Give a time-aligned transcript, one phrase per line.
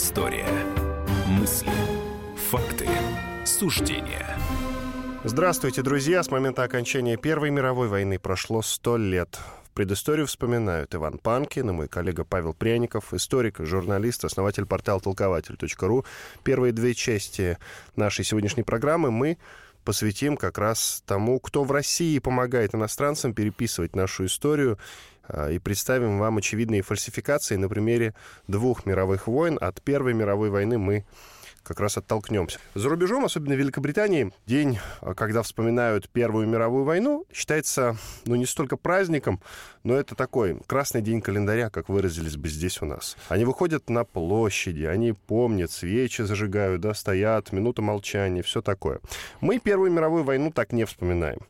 [0.00, 0.48] Предыстория.
[1.26, 1.70] Мысли,
[2.34, 2.88] факты,
[3.44, 4.38] суждения.
[5.24, 6.22] Здравствуйте, друзья!
[6.22, 9.38] С момента окончания Первой мировой войны прошло сто лет.
[9.66, 16.06] В предысторию вспоминают Иван Панкин и мой коллега Павел Пряников, историк, журналист, основатель портала толкователь.ру.
[16.44, 17.58] Первые две части
[17.94, 19.36] нашей сегодняшней программы мы
[19.84, 24.78] посвятим как раз тому, кто в России помогает иностранцам переписывать нашу историю
[25.50, 28.14] и представим вам очевидные фальсификации на примере
[28.48, 29.58] двух мировых войн.
[29.60, 31.04] От Первой мировой войны мы
[31.62, 32.58] как раз оттолкнемся.
[32.74, 38.46] За рубежом, особенно в Великобритании, день, а, когда вспоминают Первую мировую войну, считается, ну, не
[38.46, 39.40] столько праздником,
[39.84, 43.16] но это такой красный день календаря, как выразились бы здесь у нас.
[43.28, 49.00] Они выходят на площади, они помнят, свечи зажигают, да, стоят, минута молчания, все такое.
[49.40, 51.40] Мы Первую мировую войну так не вспоминаем.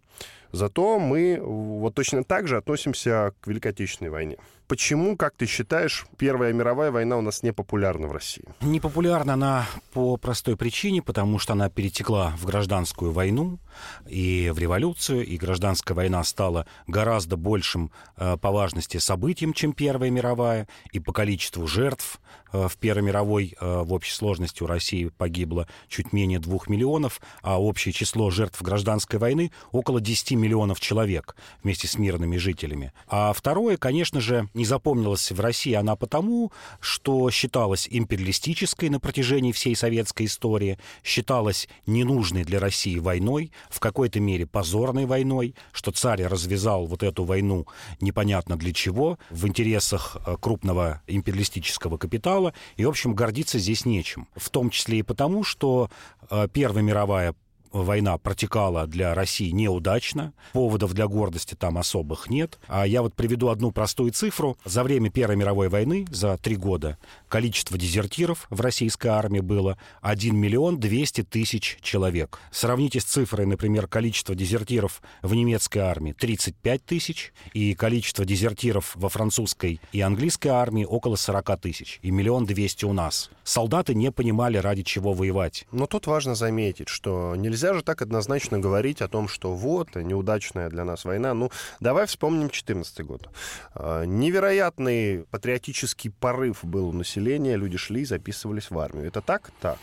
[0.52, 4.36] Зато мы вот точно так же относимся к Великой Отечественной войне.
[4.70, 8.44] Почему, как ты считаешь, Первая мировая война у нас не популярна в России?
[8.60, 13.58] Не популярна она по простой причине, потому что она перетекла в гражданскую войну
[14.06, 20.10] и в революцию, и гражданская война стала гораздо большим э, по важности событием, чем Первая
[20.10, 22.20] мировая, и по количеству жертв
[22.52, 27.20] э, в Первой мировой э, в общей сложности у России погибло чуть менее двух миллионов,
[27.42, 32.92] а общее число жертв гражданской войны около 10 миллионов человек вместе с мирными жителями.
[33.08, 39.52] А второе, конечно же, не запомнилась в России она потому, что считалась империалистической на протяжении
[39.52, 46.24] всей советской истории, считалась ненужной для России войной, в какой-то мере позорной войной, что царь
[46.24, 47.66] развязал вот эту войну
[48.02, 54.28] непонятно для чего, в интересах э, крупного империалистического капитала, и, в общем, гордиться здесь нечем.
[54.36, 55.88] В том числе и потому, что
[56.28, 57.34] э, Первая мировая
[57.72, 62.58] война протекала для России неудачно, поводов для гордости там особых нет.
[62.68, 64.56] А я вот приведу одну простую цифру.
[64.64, 66.98] За время Первой мировой войны, за три года,
[67.28, 72.40] количество дезертиров в российской армии было 1 миллион 200 тысяч человек.
[72.50, 79.08] Сравните с цифрой, например, количество дезертиров в немецкой армии 35 тысяч и количество дезертиров во
[79.08, 83.30] французской и английской армии около 40 тысяч и миллион двести у нас.
[83.44, 85.66] Солдаты не понимали, ради чего воевать.
[85.72, 89.94] Но тут важно заметить, что нельзя нельзя же так однозначно говорить о том, что вот,
[89.94, 91.34] неудачная для нас война.
[91.34, 93.28] Ну, давай вспомним 14 год.
[93.74, 99.08] А, невероятный патриотический порыв был у населения, люди шли, записывались в армию.
[99.08, 99.50] Это так?
[99.60, 99.78] Так.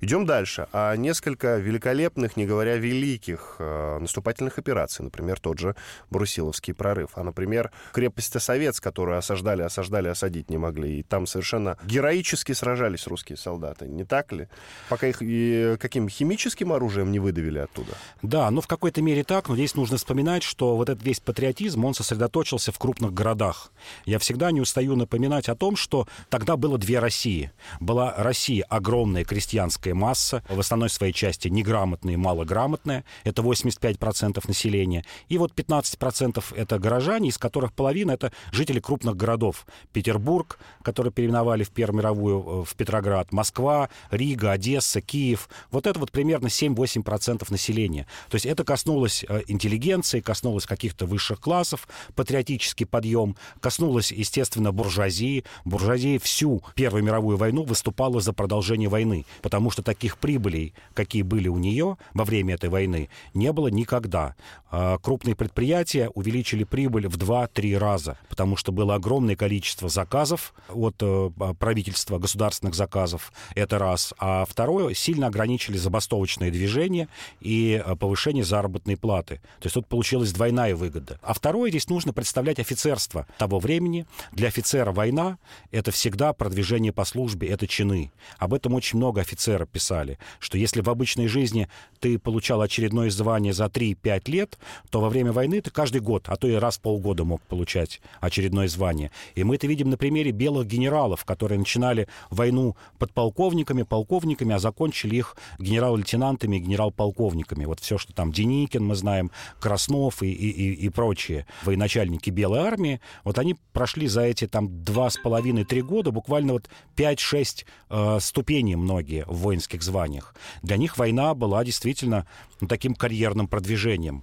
[0.00, 0.68] Идем дальше.
[0.72, 5.74] А несколько великолепных, не говоря великих, э, наступательных операций, например, тот же
[6.10, 11.78] Брусиловский прорыв, а, например, крепость Осовец, которую осаждали, осаждали, осадить не могли, и там совершенно
[11.84, 14.48] героически сражались русские солдаты, не так ли?
[14.88, 17.92] Пока их и каким химическим оружием не выдавили оттуда.
[18.22, 21.84] Да, ну в какой-то мере так, но здесь нужно вспоминать, что вот этот весь патриотизм,
[21.84, 23.72] он сосредоточился в крупных городах.
[24.04, 27.50] Я всегда не устаю напоминать о том, что тогда было две России.
[27.80, 35.04] Была Россия огромная крестьянская критическая масса, в основной своей части неграмотные малограмотные, это 85% населения,
[35.28, 39.66] и вот 15% это горожане, из которых половина это жители крупных городов.
[39.92, 45.48] Петербург, который переименовали в Первую мировую э, в Петроград, Москва, Рига, Одесса, Киев.
[45.70, 48.06] Вот это вот примерно 7-8% населения.
[48.28, 55.44] То есть это коснулось э, интеллигенции, коснулось каких-то высших классов, патриотический подъем, коснулось, естественно, буржуазии.
[55.64, 61.20] Буржуазия всю Первую мировую войну выступала за продолжение войны, потому что что таких прибылей, какие
[61.20, 64.34] были у нее во время этой войны, не было никогда.
[64.70, 70.94] А, крупные предприятия увеличили прибыль в 2-3 раза, потому что было огромное количество заказов от
[71.02, 74.14] э, правительства, государственных заказов, это раз.
[74.18, 77.08] А второе, сильно ограничили забастовочные движения
[77.40, 79.42] и э, повышение заработной платы.
[79.60, 81.20] То есть тут получилась двойная выгода.
[81.22, 84.06] А второе, здесь нужно представлять офицерство того времени.
[84.32, 85.36] Для офицера война—
[85.70, 88.10] это всегда продвижение по службе, это чины.
[88.38, 91.68] Об этом очень много офицеров писали, что если в обычной жизни
[92.00, 94.58] ты получал очередное звание за 3-5 лет,
[94.90, 98.00] то во время войны ты каждый год, а то и раз в полгода мог получать
[98.20, 99.10] очередное звание.
[99.34, 105.16] И мы это видим на примере белых генералов, которые начинали войну подполковниками, полковниками, а закончили
[105.16, 107.64] их генерал-лейтенантами генерал-полковниками.
[107.64, 109.30] Вот все, что там Деникин, мы знаем,
[109.60, 114.84] Краснов и, и, и, и прочие военачальники Белой армии, вот они прошли за эти там
[114.84, 120.34] два с половиной-три года буквально вот 5-6 э, ступеней многие в воинских званиях.
[120.62, 122.26] Для них война была действительно
[122.60, 124.22] ну, таким карьерным продвижением.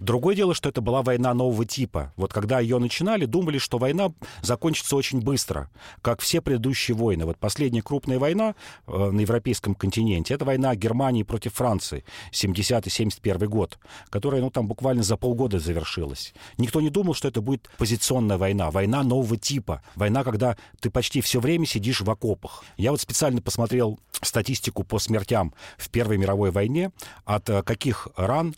[0.00, 2.12] Другое дело, что это была война нового типа.
[2.16, 5.70] Вот когда ее начинали, думали, что война закончится очень быстро,
[6.00, 7.24] как все предыдущие войны.
[7.24, 8.54] Вот последняя крупная война
[8.86, 13.78] э, на европейском континенте, это война Германии против Франции, 70-71 год,
[14.10, 16.34] которая, ну, там буквально за полгода завершилась.
[16.58, 21.20] Никто не думал, что это будет позиционная война, война нового типа, война, когда ты почти
[21.20, 22.64] все время сидишь в окопах.
[22.76, 26.90] Я вот специально посмотрел статистику по смертям в Первой мировой войне,
[27.24, 28.54] от э, каких ран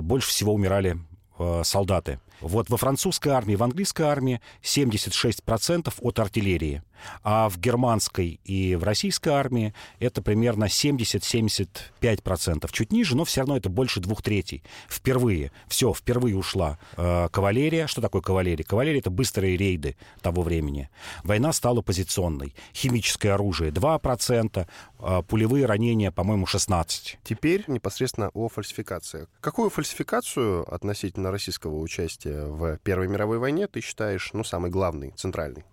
[0.00, 0.98] больше всего умирали
[1.38, 2.20] э, солдаты.
[2.40, 6.82] Вот во французской армии, в английской армии 76% от артиллерии,
[7.22, 12.68] а в германской и в российской армии это примерно 70-75%.
[12.72, 14.62] Чуть ниже, но все равно это больше двух третей.
[14.88, 17.86] Впервые, все, впервые ушла э, кавалерия.
[17.86, 18.64] Что такое кавалерия?
[18.64, 20.90] Кавалерия— это быстрые рейды того времени.
[21.24, 22.54] Война стала позиционной.
[22.74, 24.66] Химическое оружие— 2%,
[25.00, 27.18] э, пулевые ранения, по-моему, 16%.
[27.24, 29.26] Теперь непосредственно о фальсификации.
[29.40, 35.64] Какую фальсификацию относительно российского участия в Первой мировой войне ты считаешь, ну, самый главный, центральный?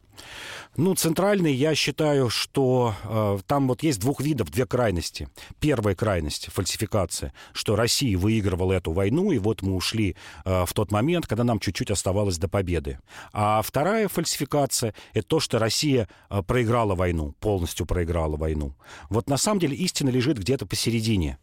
[0.77, 5.29] Ну, центральный, я считаю, что э, там вот есть двух видов, две крайности.
[5.59, 10.91] Первая крайность— фальсификация, что Россия выигрывала эту войну, и вот мы ушли э, в тот
[10.91, 12.99] момент, когда нам чуть-чуть оставалось до победы.
[13.31, 18.75] А вторая фальсификация— это то, что Россия э, проиграла войну, полностью проиграла войну.
[19.09, 21.37] Вот на самом деле истина лежит где-то посередине.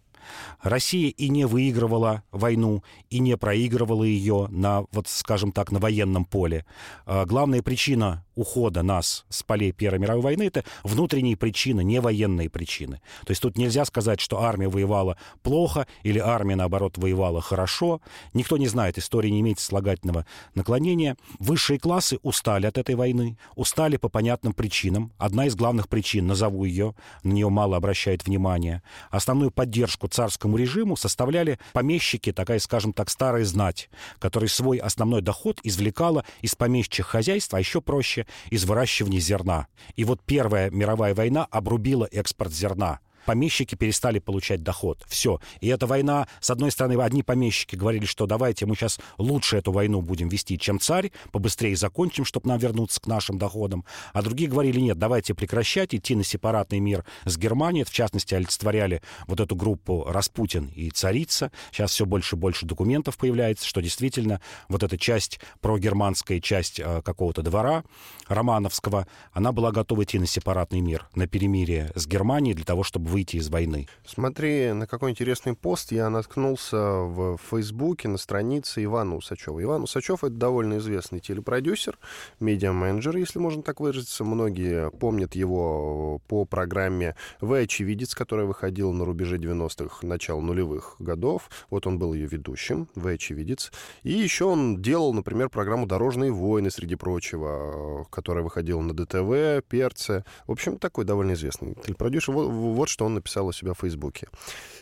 [0.63, 6.25] Россия и не выигрывала войну, и не проигрывала ее на, вот скажем так, на военном
[6.25, 6.65] поле.
[7.07, 12.49] А главная причина ухода нас с полей Первой мировой войны это внутренние причины, не военные
[12.49, 13.01] причины.
[13.25, 18.01] То есть тут нельзя сказать, что армия воевала плохо или армия, наоборот, воевала хорошо.
[18.35, 21.17] Никто не знает, история не имеет слагательного наклонения.
[21.39, 25.13] Высшие классы устали от этой войны, устали по понятным причинам.
[25.19, 28.83] Одна из главных причин, назову ее, на нее мало обращает внимания.
[29.11, 35.61] Основную поддержку царскому режиму составляли помещики, такая, скажем так, старая знать, которая свой основной доход
[35.63, 39.67] извлекала из помещичьих хозяйств, а еще проще, из выращивания зерна.
[39.97, 45.03] И вот Первая мировая война обрубила экспорт зерна помещики перестали получать доход.
[45.07, 45.41] Все.
[45.61, 49.73] И эта война, с одной стороны, одни помещики говорили, что давайте мы сейчас лучше эту
[49.73, 53.85] войну будем вести, чем царь, побыстрее закончим, чтобы нам вернуться к нашим доходам.
[54.13, 57.85] А другие говорили, нет, давайте прекращать, идти на сепаратный мир с Германией.
[57.85, 61.53] в частности, олицетворяли вот эту группу Распутин и царица.
[61.71, 67.03] Сейчас все больше и больше документов появляется, что действительно вот эта часть, прогерманская часть э,
[67.03, 67.85] какого-то двора
[68.29, 73.11] романовского, она была готова идти на сепаратный мир, на перемирие с Германией для того, чтобы
[73.13, 73.87] выйти из войны.
[74.07, 79.63] Смотри, на какой интересный пост я наткнулся в Фейсбуке на странице Ивана Усачева.
[79.63, 81.99] Иван Усачев— это довольно известный телепродюсер,
[82.41, 84.25] медиа-менеджер, если можно так выразиться.
[84.25, 91.51] Многие помнят его по программе «Вы очевидец», которая выходила на рубеже 90-х, начала нулевых годов.
[91.69, 93.73] Вот он был ее ведущим, «Вы очевидец».
[94.05, 100.25] И еще он делал, например, программу «Дорожные войны», среди прочего, которая выходила на ДТВ, Перце.
[100.47, 102.33] В общем, такой довольно известный телепродюсер.
[102.33, 104.29] Вот, вот что что он написал у себя в Фейсбуке.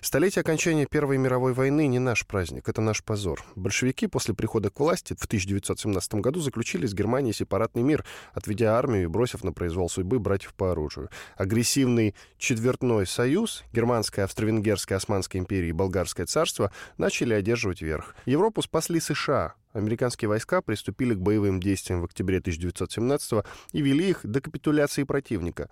[0.02, 3.42] «Столетие окончания Первой мировой войны не наш праздник, это наш позор.
[3.56, 9.04] Большевики после прихода к власти в 1917 году заключили с Германией сепаратный мир, отведя армию
[9.04, 11.08] и бросив на произвол судьбы братьев по оружию.
[11.36, 18.14] Агрессивный четвертной союз, Германская, Австро-Венгерская, Османская империя и Болгарское царство начали одерживать верх.
[18.26, 24.20] Европу спасли США, Американские войска приступили к боевым действиям в октябре 1917 и вели их
[24.24, 25.70] до капитуляции противника.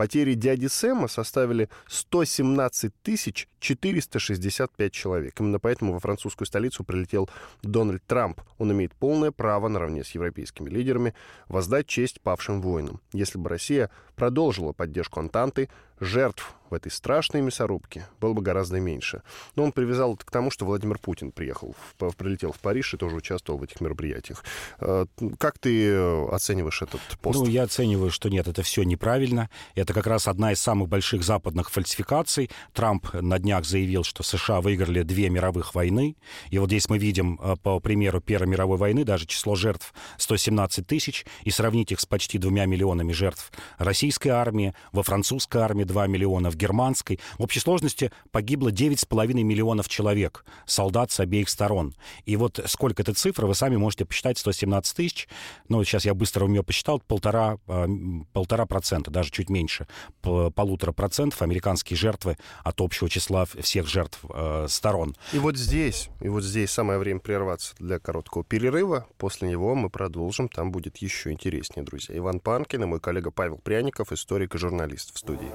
[0.00, 5.38] Потери дяди Сэма составили 117 465 человек.
[5.38, 7.30] Именно поэтому во французскую столицу прилетел
[7.62, 8.40] Дональд Трамп.
[8.58, 11.14] Он имеет полное право наравне с европейскими лидерами
[11.48, 13.00] воздать честь павшим воинам.
[13.12, 15.68] Если бы Россия продолжила поддержку Антанты,
[16.00, 19.22] жертв в этой страшной мясорубке было бы гораздо меньше.
[19.56, 21.74] Но он привязал это к тому, что Владимир Путин приехал,
[22.16, 24.44] прилетел в Париж и тоже участвовал в этих мероприятиях.
[24.78, 25.06] Э,
[25.38, 27.40] как ты оцениваешь этот пост?
[27.40, 29.50] Ну, я оцениваю, что нет, это все неправильно.
[29.74, 32.50] Это как раз одна из самых больших западных фальсификаций.
[32.72, 36.14] Трамп на днях заявил, что США выиграли две мировых войны.
[36.50, 40.86] И вот здесь мы видим, э, по примеру Первой мировой войны, даже число жертв 117
[40.86, 46.06] тысяч, и сравнить их с почти двумя миллионами жертв российской армии, во французской армии 2
[46.06, 47.18] миллиона, в германской.
[47.38, 51.96] В общей сложности погибло 9,5 миллионов человек, солдат с обеих сторон.
[52.26, 55.28] И вот сколько это цифра, вы сами можете посчитать, 117 тысяч.
[55.68, 57.88] Ну, сейчас я быстро у нее посчитал, полтора, а,
[58.32, 59.88] полтора процента, даже чуть меньше,
[60.20, 65.14] полутора процентов американские жертвы от общего числа всех жертв э, сторон.
[65.32, 69.06] И вот здесь, и вот здесь самое время прерваться для короткого перерыва.
[69.18, 72.16] После него мы продолжим, там будет еще интереснее, друзья.
[72.16, 75.50] Иван Панкин и мой коллега Павел Пряников, историк и журналист в студии.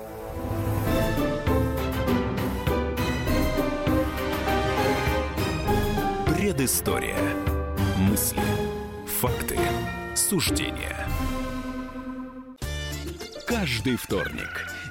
[6.27, 7.18] Предыстория.
[7.98, 8.42] Мысли,
[9.20, 9.58] факты,
[10.15, 11.08] суждения.
[13.48, 14.75] Каждый вторник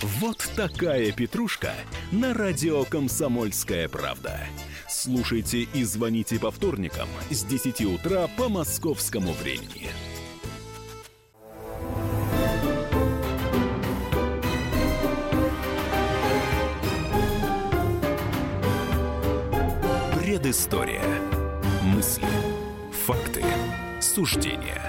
[0.00, 1.72] Вот такая петрушка
[2.12, 4.46] на радио «Комсомольская правда».
[4.88, 9.88] Слушайте и звоните по вторникам с 10 утра по московскому времени.
[20.14, 21.02] Предыстория.
[21.82, 22.28] Мысли,
[23.04, 23.42] факты,
[24.00, 24.87] суждения.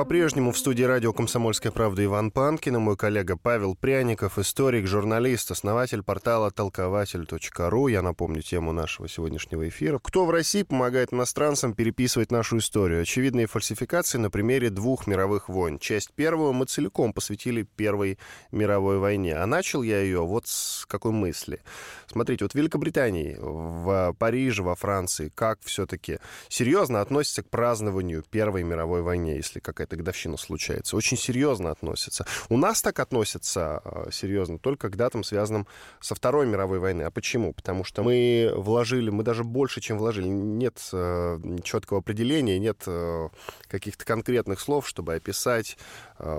[0.00, 5.50] По-прежнему в студии радио «Комсомольская правда» Иван Панкин и мой коллега Павел Пряников, историк, журналист,
[5.50, 7.88] основатель портала толкователь.ру.
[7.88, 9.98] Я напомню тему нашего сегодняшнего эфира.
[9.98, 13.02] Кто в России помогает иностранцам переписывать нашу историю?
[13.02, 15.78] Очевидные фальсификации на примере двух мировых войн.
[15.78, 18.18] Часть первую мы целиком посвятили Первой
[18.52, 19.36] мировой войне.
[19.36, 21.60] А начал я ее вот с какой мысли.
[22.06, 28.62] Смотрите, вот в Великобритании, в Париже, во Франции, как все-таки серьезно относятся к празднованию Первой
[28.62, 32.24] мировой войны, если какая-то какая-то годовщина случается, очень серьезно относятся.
[32.48, 35.66] У нас так относятся э, серьезно только к датам, связанным
[36.00, 37.06] со Второй мировой войной.
[37.06, 37.52] А почему?
[37.52, 40.28] Потому что мы вложили, мы даже больше, чем вложили.
[40.28, 43.28] Нет э, четкого определения, нет э,
[43.68, 45.76] каких-то конкретных слов, чтобы описать,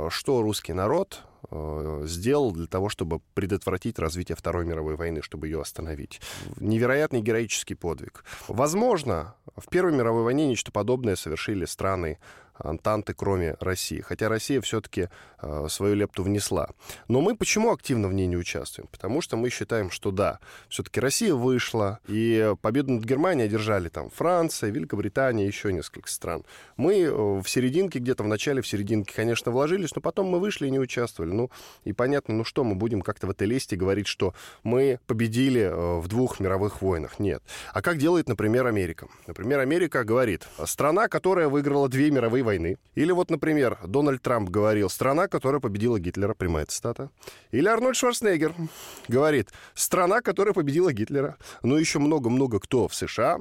[0.10, 1.22] что русский народ
[2.04, 6.22] сделал для того, чтобы предотвратить развитие Второй мировой войны, чтобы ее остановить.
[6.60, 8.24] Невероятный героический подвиг.
[8.48, 12.20] Возможно, в Первой мировой войне нечто подобное совершили страны
[12.64, 14.02] Антанты, кроме России.
[14.02, 15.10] Хотя Россия все-таки
[15.42, 16.70] э, свою лепту внесла.
[17.08, 18.88] Но мы почему активно в ней не участвуем?
[18.92, 20.40] Потому что мы считаем, что да,
[20.70, 26.44] все-таки Россия вышла, и победу над Германией одержали там Франция, Великобритания, еще несколько стран.
[26.78, 30.68] Мы э, в серединке, где-то в начале, в серединке, конечно, вложились, но потом мы вышли
[30.68, 31.32] и не участвовали.
[31.32, 31.50] Ну,
[31.84, 36.00] и понятно, ну что, мы будем как-то в этой лесте говорить, что мы победили э,
[36.00, 37.20] в двух мировых войнах.
[37.20, 37.42] Нет.
[37.74, 39.08] А как делает, например, Америка?
[39.28, 42.78] Например, Америка говорит, страна, которая выиграла две мировые войны, войны.
[42.96, 47.10] Или вот, например, Дональд Трамп говорил, страна, которая победила Гитлера, прямая цитата.
[47.52, 48.54] Или Арнольд Шварценеггер
[49.08, 51.38] говорит, страна, которая победила Гитлера.
[51.64, 53.40] Ну, еще много-много кто в США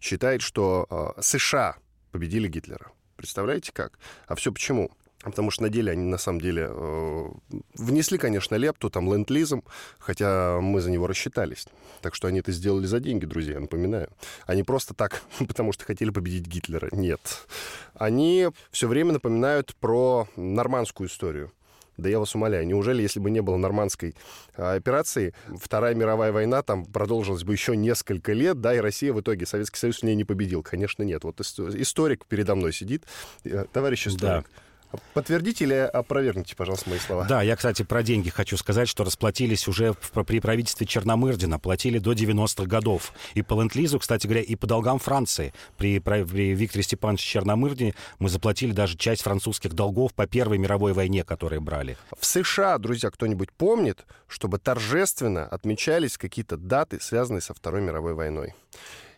[0.00, 1.76] считает, что э, США
[2.10, 2.90] победили Гитлера.
[3.16, 3.98] Представляете как?
[4.26, 4.90] А все почему?
[5.30, 7.26] Потому что на деле они, на самом деле, э,
[7.74, 9.64] внесли, конечно, лепту, там, ленд-лизом,
[9.98, 11.66] хотя мы за него рассчитались.
[12.00, 14.08] Так что они это сделали за деньги, друзья, напоминаю.
[14.46, 16.88] Они просто так, потому что хотели победить Гитлера.
[16.92, 17.46] Нет.
[17.94, 21.52] Они все время напоминают про нормандскую историю.
[21.98, 24.14] Да я вас умоляю, неужели, если бы не было нормандской
[24.56, 29.20] а, операции, Вторая мировая война там продолжилась бы еще несколько лет, да, и Россия в
[29.20, 30.62] итоге, Советский Союз в ней не победил?
[30.62, 31.24] Конечно, нет.
[31.24, 33.02] Вот историк передо мной сидит,
[33.42, 34.44] э, товарищ историк.
[34.44, 34.67] Да.
[35.14, 37.24] Подтвердите или опровергните, пожалуйста, мои слова.
[37.24, 39.94] Да, я, кстати, про деньги хочу сказать, что расплатились уже
[40.26, 43.12] при правительстве Черномырдина, платили до 90-х годов.
[43.34, 45.52] И по ленд кстати говоря, и по долгам Франции.
[45.76, 51.24] При, при Викторе Степановиче Черномырдине мы заплатили даже часть французских долгов по Первой мировой войне,
[51.24, 51.96] которые брали.
[52.18, 58.54] В США, друзья, кто-нибудь помнит, чтобы торжественно отмечались какие-то даты, связанные со Второй мировой войной?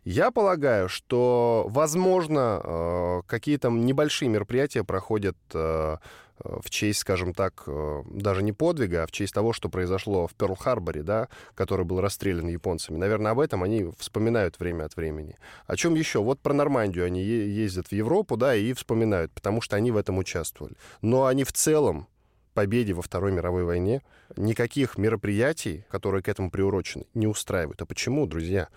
[0.04, 5.96] Я полагаю, что, возможно, э, какие-то небольшие мероприятия проходят э,
[6.38, 10.34] в честь, скажем так, э, даже не подвига, а в честь того, что произошло в
[10.34, 12.96] Перл-Харборе, да, который был расстрелян японцами.
[12.96, 15.36] Наверное, об этом они вспоминают время от времени.
[15.66, 16.20] О чем еще?
[16.20, 20.16] Вот про Нормандию они ездят в Европу, да, и вспоминают, потому что они в этом
[20.16, 20.76] участвовали.
[21.02, 22.08] Но они в целом
[22.54, 24.02] победе во Второй мировой войне
[24.36, 27.82] никаких мероприятий, которые к этому приурочены, не устраивают.
[27.82, 28.68] А почему, друзья?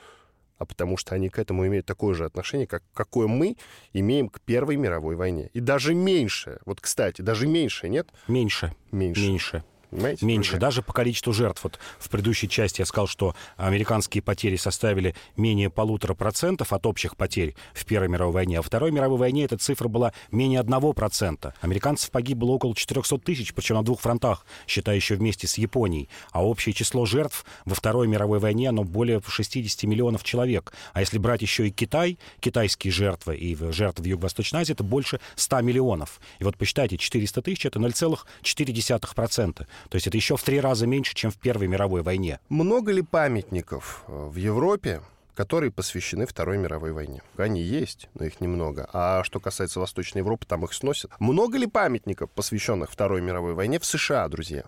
[0.57, 3.57] А потому что они к этому имеют такое же отношение, как какое мы
[3.93, 5.50] имеем к Первой мировой войне.
[5.53, 6.60] И даже меньше.
[6.65, 8.07] Вот, кстати, даже меньше, нет?
[8.27, 8.74] Меньше.
[8.91, 9.22] Меньше.
[9.22, 9.63] Меньше.
[9.93, 10.25] Понимаете?
[10.25, 10.57] Меньше.
[10.57, 11.63] Даже по количеству жертв.
[11.63, 17.15] Вот в предыдущей части я сказал, что американские потери составили менее полутора процентов от общих
[17.15, 18.57] потерь в Первой мировой войне.
[18.57, 21.53] А во Второй мировой войне эта цифра была менее одного процента.
[21.62, 26.09] Американцев погибло около 400 тысяч, причем на двух фронтах, считая еще вместе с Японией.
[26.31, 30.73] А общее число жертв во Второй мировой войне, оно более 60 миллионов человек.
[30.93, 35.19] А если брать еще и Китай, китайские жертвы и жертвы в Юго-Восточной Азии, это больше
[35.35, 36.19] 100 миллионов.
[36.39, 39.67] И вот посчитайте, 400 тысяч— это 0,4%.
[39.89, 42.39] То есть это еще в три раза меньше, чем в Первой мировой войне.
[42.49, 45.01] Много ли памятников э, в Европе,
[45.35, 47.21] которые посвящены Второй мировой войне.
[47.37, 48.89] Они есть, но их немного.
[48.93, 51.11] А что касается Восточной Европы, там их сносят.
[51.19, 54.63] Много ли памятников, посвященных Второй мировой войне в США, друзья?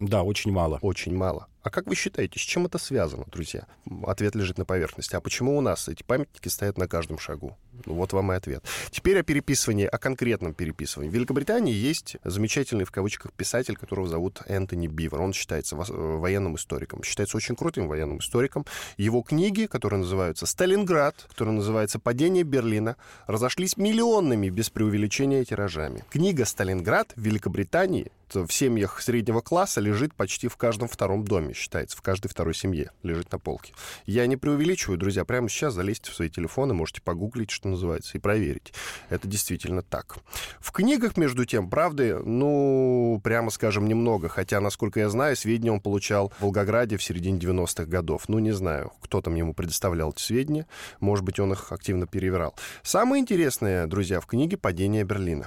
[0.00, 0.78] Да, очень мало.
[0.82, 1.46] Очень мало.
[1.62, 3.66] А как вы считаете, с чем это связано, друзья?
[4.04, 5.14] Ответ лежит на поверхности.
[5.14, 7.56] А почему у нас эти памятники стоят на каждом шагу?
[7.86, 8.64] Ну, вот вам и ответ.
[8.90, 11.10] Теперь о переписывании, о конкретном переписывании.
[11.10, 15.20] В Великобритании есть замечательный, в кавычках, писатель, которого зовут Энтони Бивер.
[15.20, 17.02] Он считается э, военным историком.
[17.02, 18.66] Считается очень крутым военным историком.
[18.96, 26.04] Его книги, которые называются «Сталинград», которые называются «Падение Берлина», разошлись миллионными без преувеличения тиражами.
[26.10, 31.96] Книга «Сталинград» в Великобритании в семьях среднего класса лежит почти в каждом втором доме, считается,
[31.96, 33.74] в каждой второй семье лежит на полке.
[34.06, 38.20] Я не преувеличиваю, друзья, прямо сейчас залезьте в свои телефоны, можете погуглить, что называется, и
[38.20, 38.74] проверить.
[39.08, 40.16] Это действительно так.
[40.58, 45.80] В книгах, между тем, правды, ну, прямо скажем, немного, хотя, насколько я знаю, сведения он
[45.80, 48.24] получал в Волгограде в середине 90-х годов.
[48.26, 50.66] Ну, не знаю, кто там ему предоставлял эти сведения,
[50.98, 52.56] может быть, он их активно перевирал.
[52.82, 55.46] Самое интересное, друзья, в книге «Падение Берлина».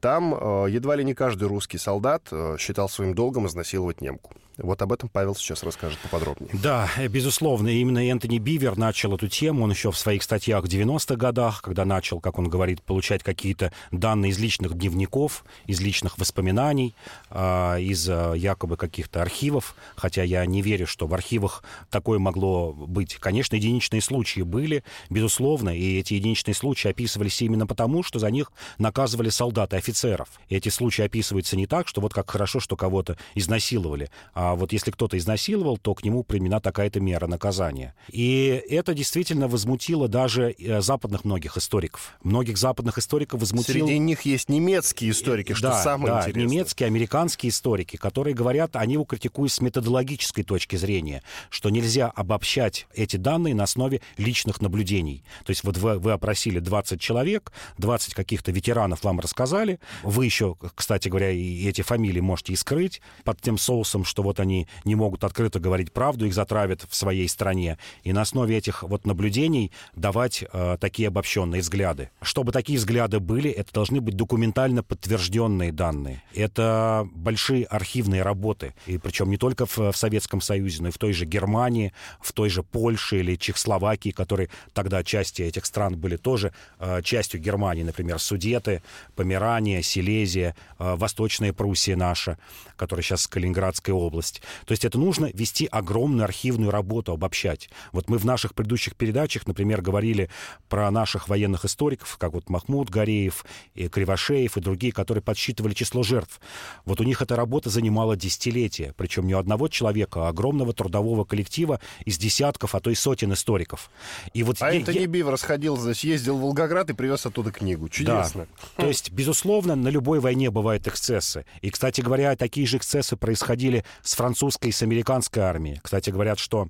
[0.00, 4.32] Там э, едва ли не каждый русский солдат э, считал своим долгом изнасиловать немку.
[4.62, 6.50] Вот об этом Павел сейчас расскажет поподробнее.
[6.52, 9.64] Да, безусловно, именно Энтони Бивер начал эту тему.
[9.64, 13.72] Он еще в своих статьях в 90-х годах, когда начал, как он говорит, получать какие-то
[13.90, 16.94] данные из личных дневников, из личных воспоминаний,
[17.30, 22.72] э, из э, якобы каких-то архивов, хотя я не верю, что в архивах такое могло
[22.72, 23.14] быть.
[23.16, 28.52] Конечно, единичные случаи были, безусловно, и эти единичные случаи описывались именно потому, что за них
[28.78, 30.28] наказывали солдаты, офицеров.
[30.48, 34.72] И эти случаи описываются не так, что вот как хорошо, что кого-то изнасиловали, а вот
[34.72, 37.94] если кто-то изнасиловал, то к нему применена такая-то мера наказания.
[38.08, 42.14] И это действительно возмутило даже э, западных многих историков.
[42.22, 43.86] Многих западных историков возмутило...
[43.86, 46.44] Среди них есть немецкие историки, что да, самое да, интересное.
[46.44, 52.86] немецкие, американские историки, которые говорят, они его критикуют с методологической точки зрения, что нельзя обобщать
[52.94, 55.24] эти данные на основе личных наблюдений.
[55.44, 60.56] То есть вот вы, вы опросили 20 человек, 20 каких-то ветеранов вам рассказали, вы еще,
[60.74, 64.94] кстати говоря, и эти фамилии можете и скрыть под тем соусом, что вот они не
[64.94, 67.78] могут открыто говорить правду, их затравят в своей стране.
[68.02, 72.10] И на основе этих вот наблюдений давать э, такие обобщенные взгляды.
[72.22, 76.22] Чтобы такие взгляды были, это должны быть документально подтвержденные данные.
[76.34, 78.74] Это большие архивные работы.
[78.86, 82.32] И причем не только в, в Советском Союзе, но и в той же Германии, в
[82.32, 87.82] той же Польше или Чехословакии, которые тогда части этих стран были тоже э, частью Германии.
[87.82, 88.82] Например, Судеты,
[89.14, 92.38] Померания, Силезия, э, Восточная Пруссия наша,
[92.76, 94.42] которая сейчас Калининградская область.
[94.66, 97.70] То есть это нужно вести огромную архивную работу, обобщать.
[97.92, 100.30] Вот мы в наших предыдущих передачах, например, говорили
[100.68, 106.02] про наших военных историков, как вот Махмуд Гореев, и Кривошеев и другие, которые подсчитывали число
[106.02, 106.40] жертв.
[106.84, 111.80] Вот у них эта работа занимала десятилетия, причем не одного человека, а огромного трудового коллектива
[112.04, 113.90] из десятков, а то и сотен историков.
[114.34, 115.06] И вот а я, Энтони я...
[115.06, 117.88] Бивер сходил, значит, ездил в Волгоград и привез оттуда книгу.
[117.88, 118.46] Чудесно.
[118.76, 118.84] Да.
[118.84, 121.44] То есть, безусловно, на любой войне бывают эксцессы.
[121.60, 125.80] И, кстати говоря, такие же эксцессы происходили с французской и с американской армией.
[125.82, 126.68] Кстати, говорят, что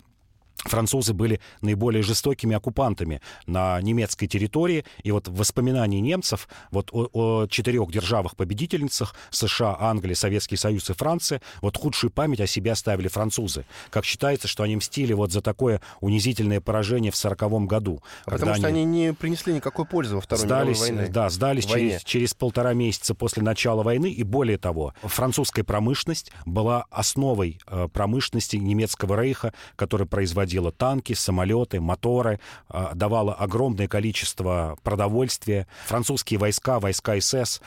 [0.64, 4.84] французы были наиболее жестокими оккупантами на немецкой территории.
[5.02, 10.92] И вот в воспоминании немцев вот о, о четырех державах-победительницах США, Англия, Советский Союз и
[10.92, 13.64] Франция, вот худшую память о себе оставили французы.
[13.90, 18.02] Как считается, что они мстили вот за такое унизительное поражение в сороковом году.
[18.26, 18.84] А потому что они...
[18.84, 21.12] не принесли никакой пользы во Второй сдались, мировой войне.
[21.12, 24.10] Да, сдались через, через полтора месяца после начала войны.
[24.10, 31.12] И более того, французская промышленность была основой э, промышленности немецкого рейха, который производил производила танки,
[31.12, 35.66] самолеты, моторы, а, давала огромное количество продовольствия.
[35.86, 37.60] Французские войска, войска СС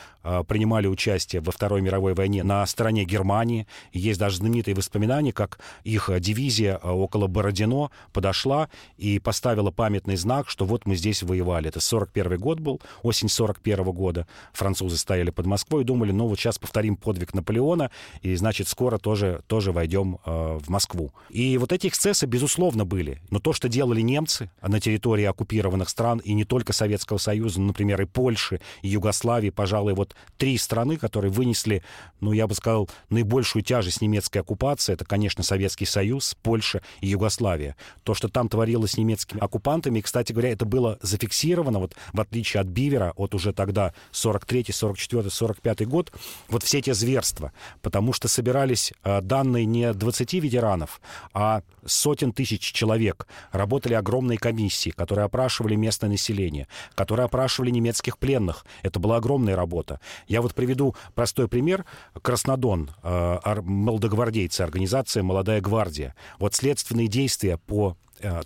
[0.48, 3.68] принимали участие во Второй мировой войне на стороне Германии.
[3.92, 10.50] Есть даже знаменитые воспоминания, как их дивизия а, около Бородино подошла и поставила памятный знак,
[10.50, 11.70] что вот мы здесь воевали.
[11.70, 14.28] Это 41 год был, осень 41 года.
[14.54, 18.98] Французы стояли под Москвой и думали, ну вот сейчас повторим подвиг Наполеона, и значит скоро
[18.98, 21.12] тоже, тоже войдем э, в Москву.
[21.30, 23.22] И вот эти эксцессы, безусловно, были.
[23.30, 27.68] Но то, что делали немцы на территории оккупированных стран, и не только Советского Союза, но,
[27.68, 31.84] например, и Польши, и Югославии, пожалуй, вот три страны, которые вынесли,
[32.20, 37.76] ну, я бы сказал, наибольшую тяжесть немецкой оккупации, это, конечно, Советский Союз, Польша и Югославия.
[38.04, 42.20] То, что там творилось с немецкими оккупантами, и, кстати говоря, это было зафиксировано, вот в
[42.20, 46.12] отличие от Бивера, от уже тогда 43 44 45 год,
[46.50, 51.02] вот все эти зверства, потому что собирались э, данные не 20 ветеранов,
[51.34, 53.28] а сотен тысяч человек.
[53.52, 58.66] Работали огромные комиссии, которые опрашивали местное население, которые опрашивали немецких пленных.
[58.84, 60.00] Это была огромная работа.
[60.28, 61.86] Я вот приведу простой пример.
[62.22, 66.16] Краснодон, э, молодогвардейцы, организация «Молодая гвардия».
[66.40, 67.98] Вот следственные действия по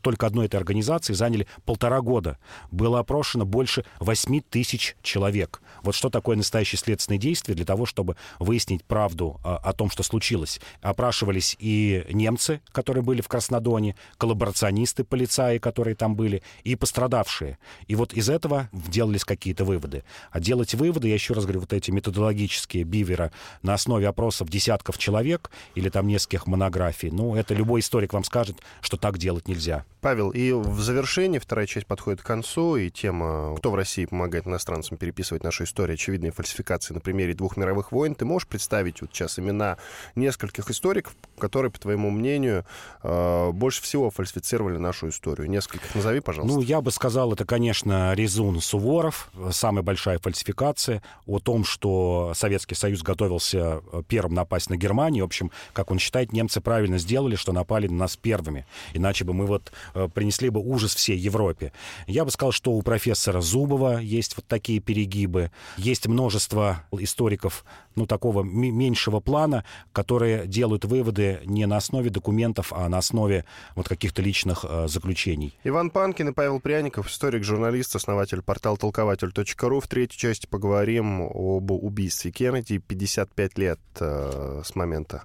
[0.02, 2.38] только одной этой организации заняли полтора года.
[2.72, 5.62] Было опрошено больше 8 тысяч человек.
[5.84, 10.04] Вот что такое настоящее следственное действие для того, чтобы выяснить правду о, о том, что
[10.04, 10.60] случилось.
[10.82, 17.58] Опрашивались и немцы, которые были в Краснодоне, коллаборационисты, полицаи, которые там были, и пострадавшие.
[17.88, 20.04] И вот из этого делались какие-то выводы.
[20.32, 24.98] А делать выводы, я еще раз говорю, вот эти методологические бивера на основе опросов десятков
[24.98, 29.67] человек или там нескольких монографий, ну, это любой историк вам скажет, что так делать нельзя.
[30.02, 34.48] Павел, и в завершении вторая часть подходит к концу, и тема «Кто в России помогает
[34.48, 35.96] иностранцам переписывать нашу историю?
[35.96, 38.16] Очевидные фальсификации на примере двух мировых войн».
[38.16, 39.78] Ты можешь представить вот сейчас имена
[40.16, 42.66] нескольких историков, которые, по твоему мнению,
[43.04, 45.50] э, больше всего фальсифицировали нашу историю?
[45.50, 46.56] Нескольких назови, пожалуйста.
[46.56, 52.76] Ну, я бы сказал, это, конечно, Резун Суворов, самая большая фальсификация о том, что Советский
[52.76, 55.26] Союз готовился э, первым напасть на Германию.
[55.26, 58.66] В общем, как он считает, немцы правильно сделали, что напали на нас первыми.
[58.94, 61.72] Иначе бы мы вот Э, принесли бы ужас всей Европе.
[62.08, 65.52] Я бы сказал, что у профессора Зубова есть вот такие перегибы.
[65.78, 67.66] Есть множество историков
[67.96, 73.88] ну, такого меньшего плана, которые делают выводы не на основе документов, а на основе вот
[73.88, 75.58] каких-то личных э, заключений.
[75.64, 79.80] Иван Панкин и Павел Пряников, историк, журналист, основатель портала толкователь.ру.
[79.80, 82.78] В третьей части поговорим об убийстве Кеннеди.
[82.78, 85.24] 55 лет э, с момента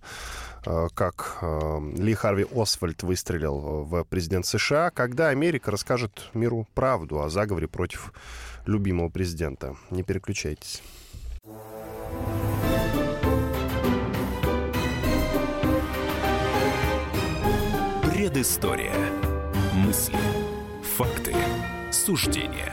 [0.64, 7.28] как э, Ли Харви Освальд выстрелил в президент США, когда Америка расскажет миру правду о
[7.28, 8.12] заговоре против
[8.66, 9.76] любимого президента.
[9.90, 10.82] Не переключайтесь.
[18.02, 18.94] Предыстория.
[19.74, 20.18] Мысли.
[20.96, 21.34] Факты.
[21.90, 22.72] Суждения.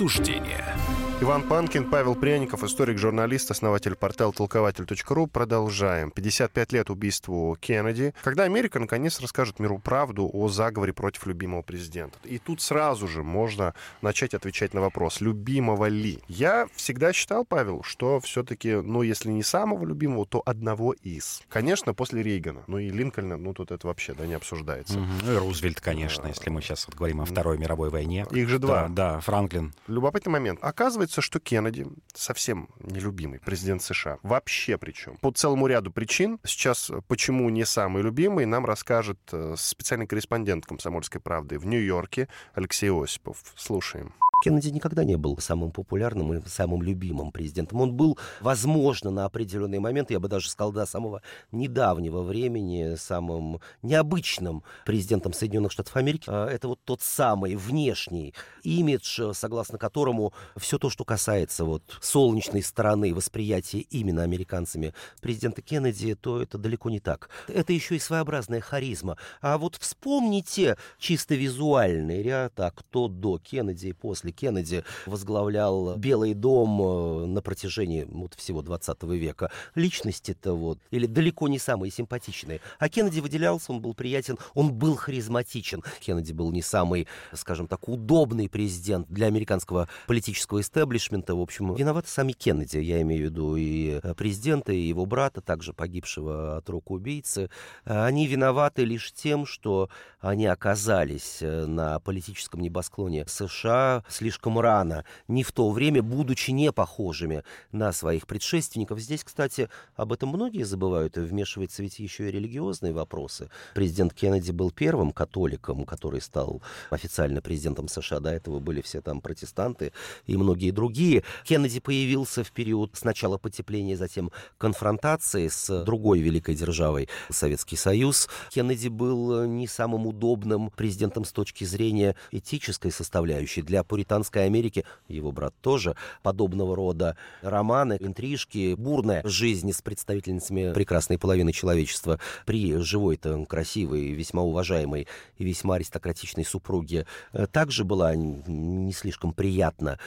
[0.00, 0.99] Факты Суждения.
[1.22, 5.26] Иван Панкин, Павел Пряников, историк-журналист, основатель портала толкователь.ру.
[5.26, 6.10] Продолжаем.
[6.10, 8.14] 55 лет убийству Кеннеди.
[8.22, 12.18] Когда Америка наконец расскажет миру правду о заговоре против любимого президента.
[12.24, 16.20] И тут сразу же можно начать отвечать на вопрос, любимого ли.
[16.26, 21.42] Я всегда считал, Павел, что все-таки, ну, если не самого любимого, то одного из.
[21.50, 22.62] Конечно, после Рейгана.
[22.66, 24.98] Ну и Линкольна, ну тут это вообще, да, не обсуждается.
[24.98, 25.08] Угу.
[25.26, 26.28] Ну и Рузвельт, конечно, а...
[26.28, 28.24] если мы сейчас вот говорим о Второй мировой войне.
[28.30, 28.88] Их же два.
[28.88, 29.74] Да, да, Франклин.
[29.86, 30.60] Любопытный момент.
[30.62, 36.88] Оказывается, Оказывается, что Кеннеди, совсем нелюбимый президент США, вообще причем, по целому ряду причин, сейчас
[37.08, 43.38] почему не самый любимый, нам расскажет э, специальный корреспондент «Комсомольской правды» в Нью-Йорке Алексей Осипов.
[43.56, 44.14] Слушаем.
[44.40, 47.80] Кеннеди никогда не был самым популярным и самым любимым президентом.
[47.82, 51.20] Он был, возможно, на определенный момент, я бы даже сказал, до самого
[51.52, 56.24] недавнего времени, самым необычным президентом Соединенных Штатов Америки.
[56.26, 62.62] А, это вот тот самый внешний имидж, согласно которому все то, что касается вот солнечной
[62.62, 67.30] стороны восприятия именно американцами президента Кеннеди, то это далеко не так.
[67.48, 69.16] Это еще и своеобразная харизма.
[69.40, 75.96] А вот вспомните чисто визуальный ряд, а кто до Кеннеди и после после Кеннеди возглавлял
[75.96, 79.50] Белый дом э, на протяжении вот, всего 20 века.
[79.74, 82.60] Личности-то вот, или далеко не самые симпатичные.
[82.78, 85.82] А Кеннеди выделялся, он был приятен, он был харизматичен.
[86.00, 90.89] Кеннеди был не самый, скажем так, удобный президент для американского политического истеблишмента.
[90.90, 95.40] В общем, виноваты сами Кеннеди, я имею в виду и э, президента, и его брата,
[95.40, 97.48] также погибшего от рук убийцы.
[97.84, 105.44] Э, они виноваты лишь тем, что они оказались на политическом небосклоне США слишком рано, не
[105.44, 108.98] в то время, будучи не похожими на своих предшественников.
[108.98, 113.48] Здесь, кстати, об этом многие забывают, и вмешиваются ведь еще и религиозные вопросы.
[113.74, 118.18] Президент Кеннеди был первым католиком, который стал официально президентом США.
[118.18, 119.92] До этого были все там протестанты
[120.26, 121.24] и многие другие.
[121.44, 128.30] Кеннеди появился в период сначала потепления, затем конфронтации с другой великой державой, Советский Союз.
[128.48, 135.32] Кеннеди был не самым удобным президентом с точки зрения этической составляющей для пуританской Америки, его
[135.32, 143.44] брат тоже, подобного рода романы, интрижки, бурная жизнь с представительницами прекрасной половины человечества при живой-то
[143.44, 149.98] красивой, весьма уважаемой и весьма аристократичной супруге э, также была не слишком приятна.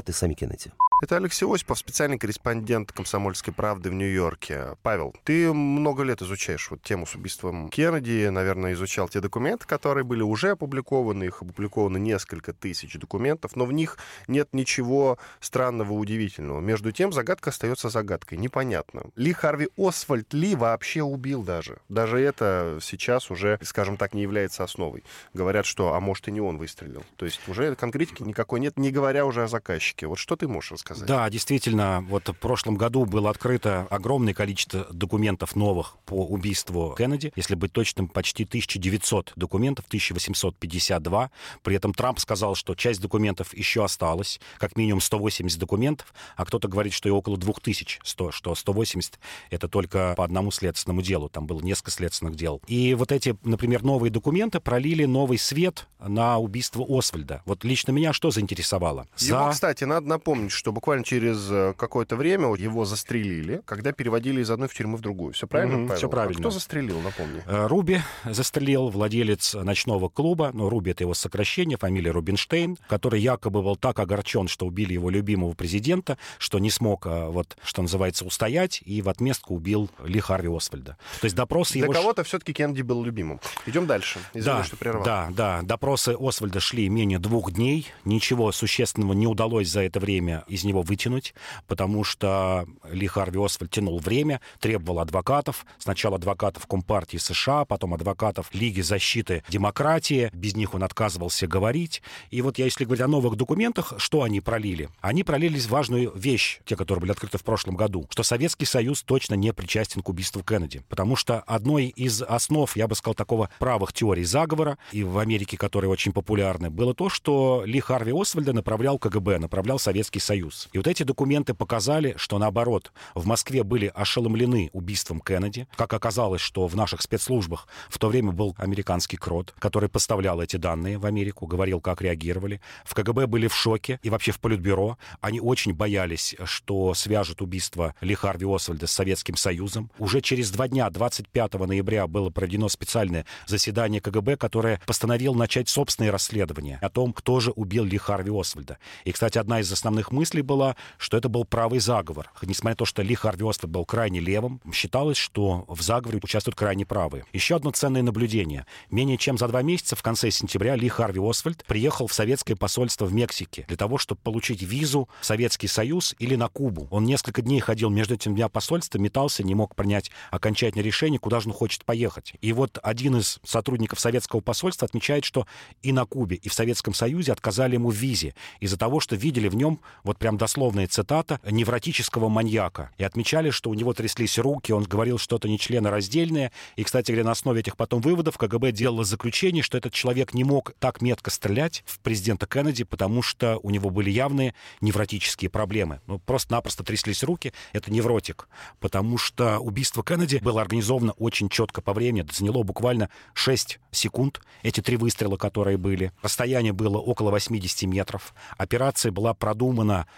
[0.00, 0.72] Виноваты сами Кеннеди.
[1.02, 4.76] Это Алексей Осипов, специальный корреспондент «Комсомольской правды» в Нью-Йорке.
[4.82, 10.04] Павел, ты много лет изучаешь вот тему с убийством Кеннеди, наверное, изучал те документы, которые
[10.04, 13.96] были уже опубликованы, их опубликовано несколько тысяч документов, но в них
[14.28, 16.60] нет ничего странного, удивительного.
[16.60, 19.04] Между тем, загадка остается загадкой, непонятно.
[19.16, 21.78] Ли Харви Освальд Ли вообще убил даже.
[21.88, 25.02] Даже это сейчас уже, скажем так, не является основой.
[25.32, 27.04] Говорят, что, а может, и не он выстрелил.
[27.16, 30.06] То есть уже конкретики никакой нет, не говоря уже о заказчике.
[30.06, 30.89] Вот что ты можешь рассказать?
[30.98, 37.32] Да, действительно, вот в прошлом году было открыто огромное количество документов новых по убийству Кеннеди.
[37.36, 41.30] Если быть точным, почти 1900 документов, 1852.
[41.62, 46.68] При этом Трамп сказал, что часть документов еще осталась, как минимум 180 документов, а кто-то
[46.68, 49.18] говорит, что и около 2000, 100, что 180—
[49.50, 52.60] это только по одному следственному делу, там было несколько следственных дел.
[52.66, 57.42] И вот эти, например, новые документы пролили новый свет на убийство Освальда.
[57.44, 59.06] Вот лично меня что заинтересовало?
[59.18, 59.50] Его, За...
[59.50, 64.66] кстати, надо напомнить, что буквально через э, какое-то время его застрелили, когда переводили из одной
[64.66, 65.34] в тюрьму в другую.
[65.34, 66.38] Все правильно, mm-hmm, Все правильно.
[66.38, 67.42] А кто застрелил, напомни?
[67.46, 73.62] Э, Руби застрелил, владелец ночного клуба, но Руби— это его сокращение, фамилия Рубинштейн, который якобы
[73.62, 78.24] был так огорчен, что убили его любимого президента, что не смог, э, вот, что называется,
[78.24, 80.96] устоять, и в отместку убил Ли Харви Освальда.
[81.20, 81.92] То есть допрос Для его...
[81.92, 83.38] кого-то все-таки Кеннеди был любимым.
[83.66, 84.18] Идем дальше.
[84.32, 85.04] Извини, да, что прервал.
[85.04, 85.60] Да, да.
[85.62, 87.86] Допросы Освальда шли менее двух дней.
[88.06, 91.34] Ничего существенного не удалось за это время из него вытянуть,
[91.66, 95.66] потому что Ли Харви Освальд тянул время, требовал адвокатов.
[95.78, 100.30] Сначала адвокатов Компартии США, потом адвокатов Лиги защиты демократии.
[100.32, 102.02] Без них он отказывался говорить.
[102.30, 104.88] И вот я, если говорить о новых документах, что они пролили?
[105.00, 109.34] Они пролили важную вещь, те, которые были открыты в прошлом году, что Советский Союз точно
[109.34, 110.82] не причастен к убийству Кеннеди.
[110.88, 115.56] Потому что одной из основ, я бы сказал, такого правых теорий заговора, и в Америке,
[115.56, 120.59] которые очень популярны, было то, что Ли Харви Освальда направлял КГБ, направлял Советский Союз.
[120.72, 125.66] И вот эти документы показали, что наоборот, в Москве были ошеломлены убийством Кеннеди.
[125.76, 130.56] Как оказалось, что в наших спецслужбах в то время был американский крот, который поставлял эти
[130.56, 132.60] данные в Америку, говорил, как реагировали.
[132.84, 134.98] В КГБ были в шоке и вообще в Политбюро.
[135.20, 139.90] Они очень боялись, что свяжут убийство Ли Харви Освальда с Советским Союзом.
[139.98, 146.12] Уже через два дня, 25 ноября, было проведено специальное заседание КГБ, которое постановило начать собственное
[146.12, 148.78] расследование о том, кто же убил Ли Харви Освальда.
[149.04, 152.30] И, кстати, одна из основных мыслей была, что это был правый заговор.
[152.42, 156.56] Несмотря на то, что Ли Харви Освальд был крайне левым, считалось, что в заговоре участвуют
[156.56, 157.24] крайне правые.
[157.32, 158.66] Еще одно ценное наблюдение.
[158.90, 163.06] Менее чем за два месяца, в конце сентября, Ли Харви Освальд приехал в советское посольство
[163.06, 166.88] в Мексике для того, чтобы получить визу в Советский Союз или на Кубу.
[166.90, 171.40] Он несколько дней ходил между этими двумя посольствами, метался, не мог принять окончательное решение, куда
[171.40, 172.34] же он хочет поехать.
[172.40, 175.46] И вот один из сотрудников советского посольства отмечает, что
[175.82, 179.48] и на Кубе, и в Советском Союзе отказали ему в визе из-за того, что видели
[179.48, 182.90] в нем, вот прям дословная цитата, невротического маньяка.
[182.98, 186.52] И отмечали, что у него тряслись руки, он говорил что-то нечленораздельное.
[186.76, 190.44] И, кстати говоря, на основе этих потом выводов КГБ делало заключение, что этот человек не
[190.44, 196.00] мог так метко стрелять в президента Кеннеди, потому что у него были явные невротические проблемы.
[196.06, 197.52] Ну, просто-напросто тряслись руки.
[197.72, 198.48] Это невротик.
[198.78, 202.22] Потому что убийство Кеннеди было организовано очень четко по времени.
[202.22, 204.40] Это заняло буквально 6 секунд.
[204.62, 206.12] Эти три выстрела, которые были.
[206.22, 208.34] Расстояние было около 80 метров.
[208.58, 210.06] Операция была продумана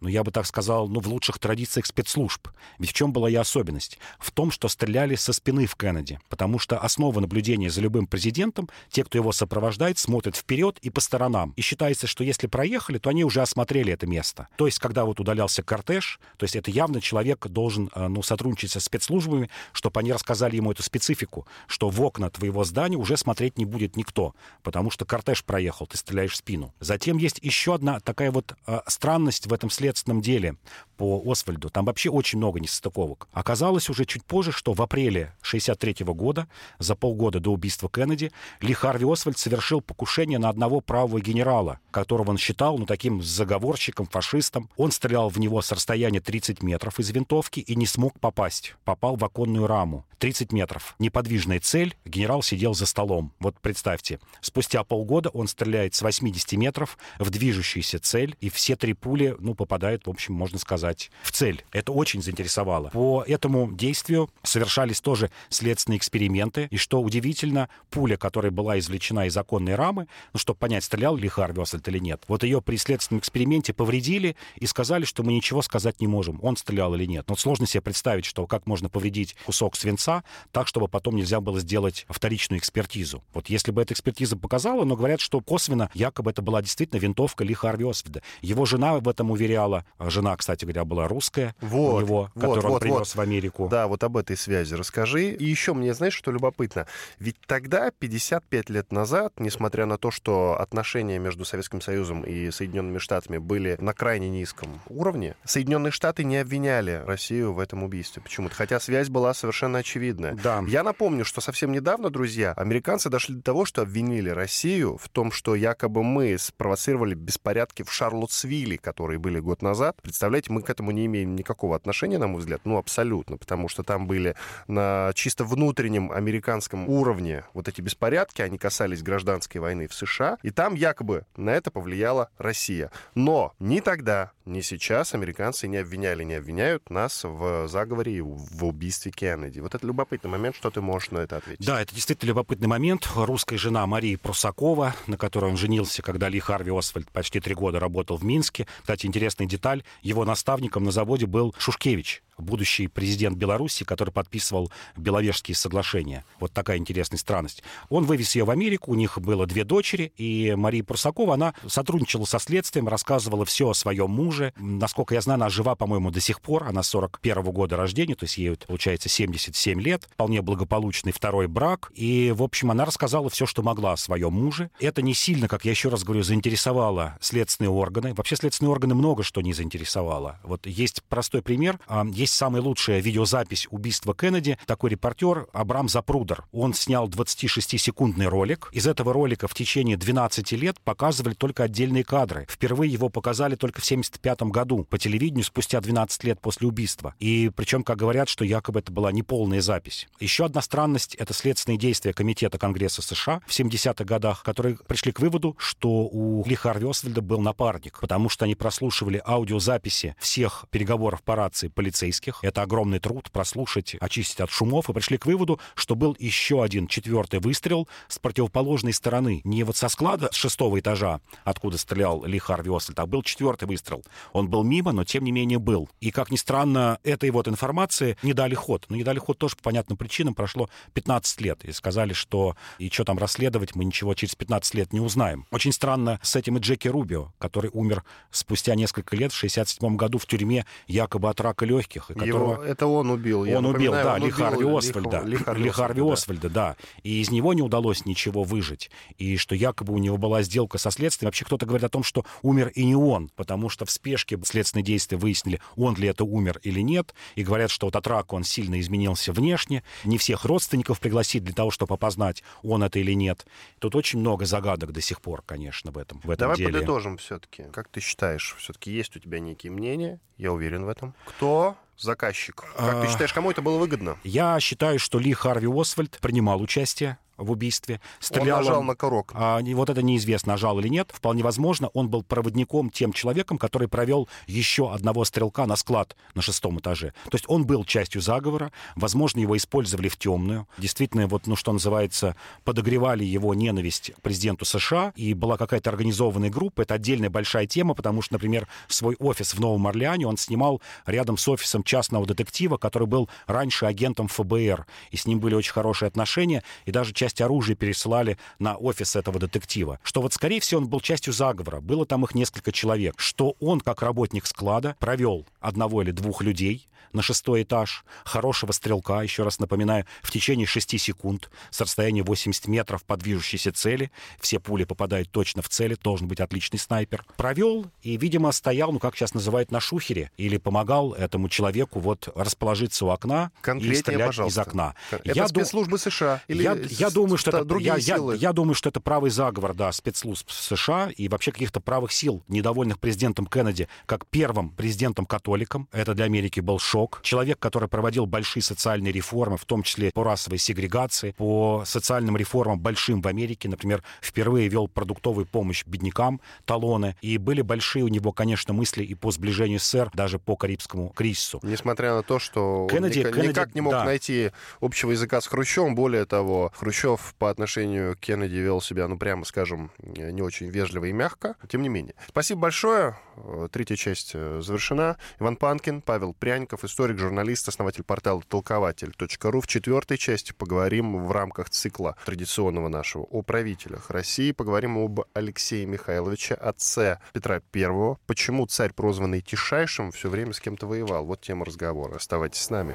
[0.00, 2.48] ну, я бы так сказал, ну, в лучших традициях спецслужб.
[2.78, 3.98] Ведь в чем была ее особенность?
[4.18, 6.20] В том, что стреляли со спины в Кеннеди.
[6.28, 11.00] Потому что основа наблюдения за любым президентом, те, кто его сопровождает, смотрят вперед и по
[11.00, 11.52] сторонам.
[11.56, 14.48] И считается, что если проехали, то они уже осмотрели это место.
[14.56, 18.70] То есть, когда вот удалялся кортеж, то есть это явно человек должен, э, ну, сотрудничать
[18.70, 23.58] со спецслужбами, чтобы они рассказали ему эту специфику, что в окна твоего здания уже смотреть
[23.58, 26.72] не будет никто, потому что кортеж проехал, ты стреляешь в спину.
[26.78, 30.56] Затем есть еще одна такая вот э, странность в этом следствии следственном деле
[30.98, 31.70] по Освальду.
[31.70, 33.28] Там вообще очень много несостыковок.
[33.32, 36.48] Оказалось уже чуть позже, что в апреле 63 года,
[36.78, 42.30] за полгода до убийства Кеннеди, Ли Харви Освальд совершил покушение на одного правого генерала, которого
[42.30, 44.68] он считал, ну, таким заговорщиком, фашистом.
[44.76, 48.74] Он стрелял в него с расстояния 30 метров из винтовки и не смог попасть.
[48.84, 50.04] Попал в оконную раму.
[50.18, 50.96] 30 метров.
[50.98, 51.96] Неподвижная цель.
[52.04, 53.32] Генерал сидел за столом.
[53.38, 54.18] Вот представьте.
[54.40, 59.54] Спустя полгода он стреляет с 80 метров в движущуюся цель, и все три пули, ну,
[59.54, 61.64] попадают, в общем, можно сказать, в цель.
[61.72, 62.90] Это очень заинтересовало.
[62.90, 66.68] По этому действию совершались тоже следственные эксперименты.
[66.70, 71.28] И что удивительно, пуля, которая была извлечена из законной рамы, ну, чтобы понять, стрелял ли
[71.28, 75.62] Харви Освальд или нет, вот ее при следственном эксперименте повредили и сказали, что мы ничего
[75.62, 77.28] сказать не можем, он стрелял или нет.
[77.28, 81.60] Но сложно себе представить, что как можно повредить кусок свинца так, чтобы потом нельзя было
[81.60, 83.22] сделать вторичную экспертизу.
[83.32, 87.44] Вот если бы эта экспертиза показала, но говорят, что косвенно якобы это была действительно винтовка
[87.44, 88.22] Ли Харви Освальда.
[88.42, 89.67] Его жена в этом уверяла.
[89.98, 93.14] Жена, кстати говоря, была русская вот, у него, вот, которую вот, он привез вот.
[93.14, 93.68] в Америку.
[93.70, 95.30] Да, вот об этой связи расскажи.
[95.30, 96.86] И еще мне, знаешь, что любопытно?
[97.18, 102.98] Ведь тогда, 55 лет назад, несмотря на то, что отношения между Советским Союзом и Соединенными
[102.98, 108.54] Штатами были на крайне низком уровне, Соединенные Штаты не обвиняли Россию в этом убийстве почему-то,
[108.54, 110.34] хотя связь была совершенно очевидная.
[110.34, 110.62] Да.
[110.66, 115.32] Я напомню, что совсем недавно, друзья, американцы дошли до того, что обвинили Россию в том,
[115.32, 120.00] что якобы мы спровоцировали беспорядки в Шарлоттсвилле, которые были год назад.
[120.02, 123.82] Представляете, мы к этому не имеем никакого отношения, на мой взгляд, ну, абсолютно, потому что
[123.82, 124.34] там были
[124.66, 130.50] на чисто внутреннем американском уровне вот эти беспорядки, они касались гражданской войны в США, и
[130.50, 132.90] там якобы на это повлияла Россия.
[133.14, 138.64] Но ни тогда, ни сейчас американцы не обвиняли, не обвиняют нас в заговоре и в
[138.64, 139.60] убийстве Кеннеди.
[139.60, 141.66] Вот это любопытный момент, что ты можешь на это ответить.
[141.66, 143.08] Да, это действительно любопытный момент.
[143.14, 147.80] Русская жена Марии Прусакова, на которой он женился, когда Ли Харви Освальд почти три года
[147.80, 148.66] работал в Минске.
[148.80, 149.82] Кстати, интересная деталь.
[150.02, 156.24] Его наставником на заводе был Шушкевич, будущий президент Беларуси, который подписывал Беловежские соглашения.
[156.40, 157.62] Вот такая интересная странность.
[157.88, 162.24] Он вывез ее в Америку, у них было две дочери, и Мария Прусакова, она сотрудничала
[162.24, 164.52] со следствием, рассказывала все о своем муже.
[164.56, 166.64] Насколько я знаю, она жива, по-моему, до сих пор.
[166.64, 170.08] Она 41 -го года рождения, то есть ей, получается, 77 лет.
[170.12, 171.92] Вполне благополучный второй брак.
[171.94, 174.70] И, в общем, она рассказала все, что могла о своем муже.
[174.80, 178.14] Это не сильно, как я еще раз говорю, заинтересовало следственные органы.
[178.14, 180.38] Вообще, следственные органы много что не заинтересовало.
[180.42, 181.78] Вот есть простой пример.
[181.86, 184.58] А, есть есть самая лучшая видеозапись убийства Кеннеди.
[184.66, 186.44] Такой репортер Абрам Запрудер.
[186.52, 188.68] Он снял 26-секундный ролик.
[188.72, 192.46] Из этого ролика в течение 12 лет показывали только отдельные кадры.
[192.48, 197.14] Впервые его показали только в 75 году по телевидению спустя 12 лет после убийства.
[197.18, 200.06] И причем, как говорят, что якобы это была неполная запись.
[200.20, 205.20] Еще одна странность— это следственные действия Комитета Конгресса США в 70-х годах, которые пришли к
[205.20, 206.88] выводу, что у Ли Харви
[207.20, 212.38] был напарник, потому что они прослушивали аудиозаписи всех переговоров по рации полицейских полицейских.
[212.42, 216.86] Это огромный труд прослушать, очистить от шумов, и пришли к выводу, что был еще один
[216.86, 219.40] четвертый выстрел с противоположной стороны.
[219.44, 223.66] Не вот со склада с шестого этажа, откуда стрелял Ли Харви Освальд, а был четвертый
[223.66, 224.04] выстрел.
[224.32, 225.88] Он был мимо, но тем не менее был.
[226.00, 228.86] И, как ни странно, этой вот информации не дали ход.
[228.88, 230.34] Но не дали ход тоже по понятным причинам.
[230.34, 231.64] Прошло 15 лет.
[231.64, 235.46] И сказали, что и что там расследовать, мы ничего через 15 лет не узнаем.
[235.50, 240.18] Очень странно с этим и Джеки Рубио, который умер спустя несколько лет в 67 году
[240.18, 242.52] в тюрьме якобы от рака легких которого...
[242.54, 243.42] Его, это он убил.
[243.42, 245.20] Он убил, да, он Ли Харви Освальда.
[245.22, 246.76] Ли, Ли Харви Освальда, да.
[247.02, 248.90] И из него не удалось ничего выжить.
[249.16, 251.28] И что якобы у него была сделка со следствием.
[251.28, 254.84] Вообще кто-то говорит о том, что умер и не он, потому что в спешке следственные
[254.84, 257.14] действия выяснили, он ли это умер или нет.
[257.34, 259.82] И говорят, что вот от рака он сильно изменился внешне.
[260.04, 263.46] Не всех родственников пригласить для того, чтобы опознать, он это или нет.
[263.78, 266.72] Тут очень много загадок до сих пор, конечно, в этом, в этом Давай деле.
[266.72, 267.64] подытожим все-таки.
[267.72, 271.14] Как ты считаешь, все-таки есть у тебя некие мнения, я уверен в этом.
[271.26, 272.64] Кто заказчик?
[272.76, 274.18] Как ты а, считаешь, кому это было выгодно?
[274.24, 278.00] Я считаю, что Ли Харви Освальд принимал участие в убийстве.
[278.20, 279.32] Стрелял он нажал он, на курок.
[279.34, 281.10] А, вот это неизвестно, нажал или нет.
[281.14, 286.42] Вполне возможно, он был проводником тем человеком, который провел еще одного стрелка на склад на
[286.42, 287.14] шестом этаже.
[287.24, 288.72] То есть он был частью заговора.
[288.96, 290.66] Возможно, его использовали в темную.
[290.78, 295.12] Действительно, вот, ну, что называется, подогревали его ненависть к президенту США.
[295.16, 296.82] И была какая-то организованная группа.
[296.82, 301.36] Это отдельная большая тема, потому что, например, свой офис в Новом Орлеане он снимал рядом
[301.36, 304.86] с офисом частного детектива, который был раньше агентом ФБР.
[305.10, 306.62] И с ним были очень хорошие отношения.
[306.84, 310.00] И даже часть часть оружия переслали на офис этого детектива.
[310.02, 311.80] Что вот, скорее всего, он был частью заговора.
[311.80, 313.16] Было там их несколько человек.
[313.18, 319.22] Что он, как работник склада, провел одного или двух людей на шестой этаж, хорошего стрелка,
[319.22, 324.10] еще раз напоминаю, в течение 6 секунд с расстояния 80 метров по движущейся цели.
[324.40, 327.24] Все пули попадают точно в цели, должен быть отличный снайпер.
[327.36, 332.28] Провел и, видимо, стоял, ну, как сейчас называют, на шухере, или помогал этому человеку вот
[332.34, 334.60] расположиться у окна и стрелять пожалуйста.
[334.60, 334.94] из окна.
[335.10, 336.42] Это я спецслужбы США?
[336.48, 338.34] Или я, я думаю, что это, другие я, силы.
[338.36, 342.42] Я, я думаю, что это правый заговор, да, спецслужб США и вообще каких-то правых сил,
[342.48, 345.88] недовольных президентом Кеннеди, как первым президентом-католиком.
[345.92, 347.20] Это для Америки был шок.
[347.22, 352.78] Человек, который проводил большие социальные реформы, в том числе по расовой сегрегации, по социальным реформам
[352.78, 353.68] большим в Америке.
[353.68, 357.16] Например, впервые вел продуктовую помощь беднякам, талоны.
[357.20, 361.60] И были большие у него, конечно, мысли и по сближению СССР, даже по Карибскому кризису.
[361.62, 364.04] Несмотря на то, что Кеннеди, он никак, Кеннеди, никак не мог да.
[364.04, 364.50] найти
[364.80, 365.94] общего языка с Хрущевым.
[365.94, 367.07] Более того, Хрущев
[367.38, 371.56] по отношению к Кеннеди вел себя, ну, прямо скажем, не очень вежливо и мягко.
[371.68, 372.14] Тем не менее.
[372.28, 373.16] Спасибо большое.
[373.36, 375.16] Э, Третья часть э, завершена.
[375.40, 379.60] Иван Панкин, Павел Пряников, историк, журналист, основатель портала толкователь.ру.
[379.60, 384.52] В четвертой части поговорим в рамках цикла традиционного нашего о правителях России.
[384.52, 388.18] Поговорим об Алексее Михайловиче, отце Петра Первого.
[388.26, 391.24] Почему царь, прозванный Тишайшим, все время с кем-то воевал.
[391.24, 392.16] Вот тема разговора.
[392.16, 392.94] Оставайтесь с нами.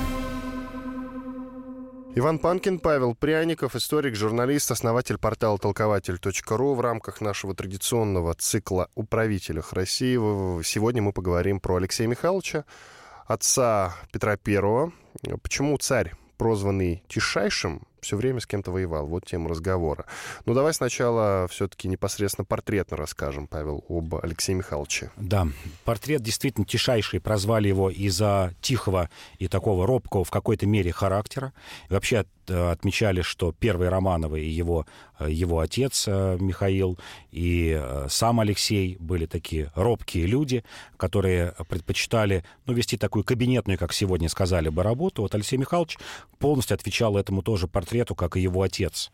[2.13, 6.73] Иван Панкин, Павел Пряников, историк, журналист, основатель портала толкователь.ру.
[6.73, 9.03] В рамках нашего традиционного цикла о
[9.71, 10.17] России
[10.61, 12.65] сегодня мы поговорим про Алексея Михайловича,
[13.27, 14.91] отца Петра Первого.
[15.41, 19.05] Почему царь, прозванный Тишайшим, все время с кем-то воевал.
[19.05, 20.05] Вот тема разговора.
[20.45, 25.11] Ну, давай сначала все-таки непосредственно портретно расскажем, Павел, об Алексее Михайловиче.
[25.17, 25.47] Да,
[25.85, 27.21] портрет действительно тишайший.
[27.21, 31.53] Прозвали его из-за тихого и такого робкого в какой-то мере характера.
[31.89, 34.87] И вообще э, отмечали, что первый Романовы и его,
[35.19, 36.97] э, его отец э, Михаил
[37.31, 40.63] и сам Алексей были такие робкие люди,
[40.97, 45.21] которые предпочитали ну, вести такую кабинетную, как сегодня сказали бы, работу.
[45.21, 45.97] Вот Алексей Михайлович
[46.39, 49.11] полностью отвечал этому тоже портрету портрету, как и его отец.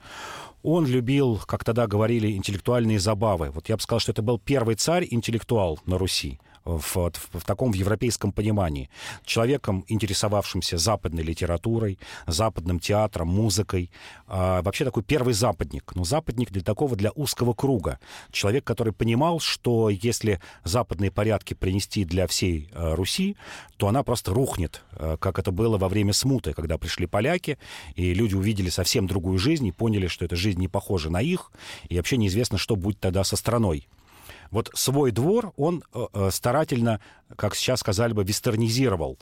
[0.63, 3.49] Он любил, как тогда говорили, интеллектуальные забавы.
[3.49, 7.71] Вот я бы сказал, что это был первый царь-интеллектуал на Руси в, в, в таком
[7.71, 8.89] в европейском понимании.
[9.25, 11.97] Человеком, интересовавшимся западной литературой,
[12.27, 13.89] западным театром, музыкой.
[14.27, 15.95] А, вообще такой первый западник.
[15.95, 17.99] Но западник для такого, для узкого круга.
[18.31, 23.37] Человек, который понимал, что если западные порядки принести для всей а, Руси,
[23.77, 27.57] то она просто рухнет, а, как это было во время смуты, когда пришли поляки,
[27.95, 31.51] и люди увидели совсем другую жизнь и поняли, что эта жизнь не похожа на их,
[31.89, 33.87] и вообще неизвестно, что будет тогда со страной.
[34.51, 36.99] Вот свой двор он э, старательно,
[37.35, 39.17] как сейчас сказали бы, вестернизировал.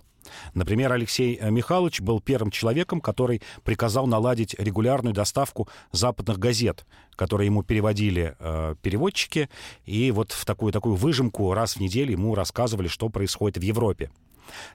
[0.53, 7.63] Например, Алексей Михайлович был первым человеком, который приказал наладить регулярную доставку западных газет, которые ему
[7.63, 9.49] переводили э, переводчики,
[9.85, 14.09] и вот в такую, такую выжимку раз в неделю ему рассказывали, что происходит в Европе.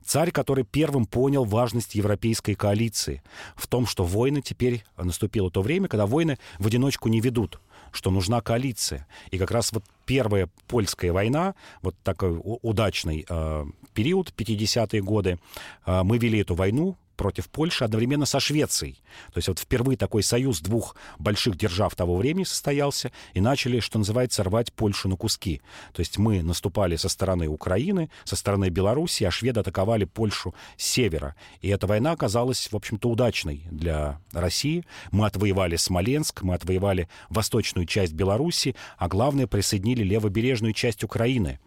[0.05, 3.23] Царь, который первым понял важность европейской коалиции
[3.55, 7.61] в том, что войны теперь наступило то время, когда войны в одиночку не ведут
[7.93, 9.07] что нужна коалиция.
[9.31, 13.65] И как раз вот первая польская война, вот такой удачный э,
[13.95, 15.39] период, 50-е годы,
[15.87, 19.03] э, мы вели эту войну против Польши одновременно со Швецией.
[19.35, 23.99] То есть вот впервые такой союз двух больших держав того времени состоялся, и начали, что
[23.99, 25.61] называется, рвать Польшу на куски.
[25.93, 30.87] То есть мы наступали со стороны Украины, со стороны Белоруссии, а шведы атаковали Польшу с
[30.87, 31.37] севера.
[31.61, 34.87] И эта война оказалась, в общем-то, удачной для России.
[35.11, 41.61] Мы отвоевали Смоленск, мы отвоевали восточную часть Беларуси, а главное, присоединили левобережную часть Украины.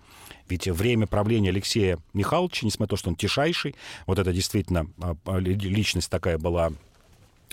[0.49, 3.75] Ведь время правления Алексея Михайловича, несмотря на то, что он тишайший,
[4.07, 6.71] вот это действительно а, а, личность такая была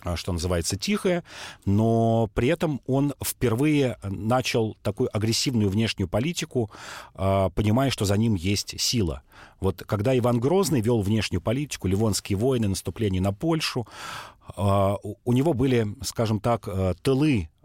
[0.03, 1.23] а, что называется, тихая,
[1.67, 6.71] но при этом он впервые начал такую агрессивную внешнюю политику,
[7.13, 9.23] понимая, что за ним есть сила.
[9.61, 13.87] Вот когда Иван Грозный вел внешнюю политику, Ливонские войны, наступление на Польшу,
[14.57, 16.67] у него были, скажем так,
[17.03, 17.60] тылы э,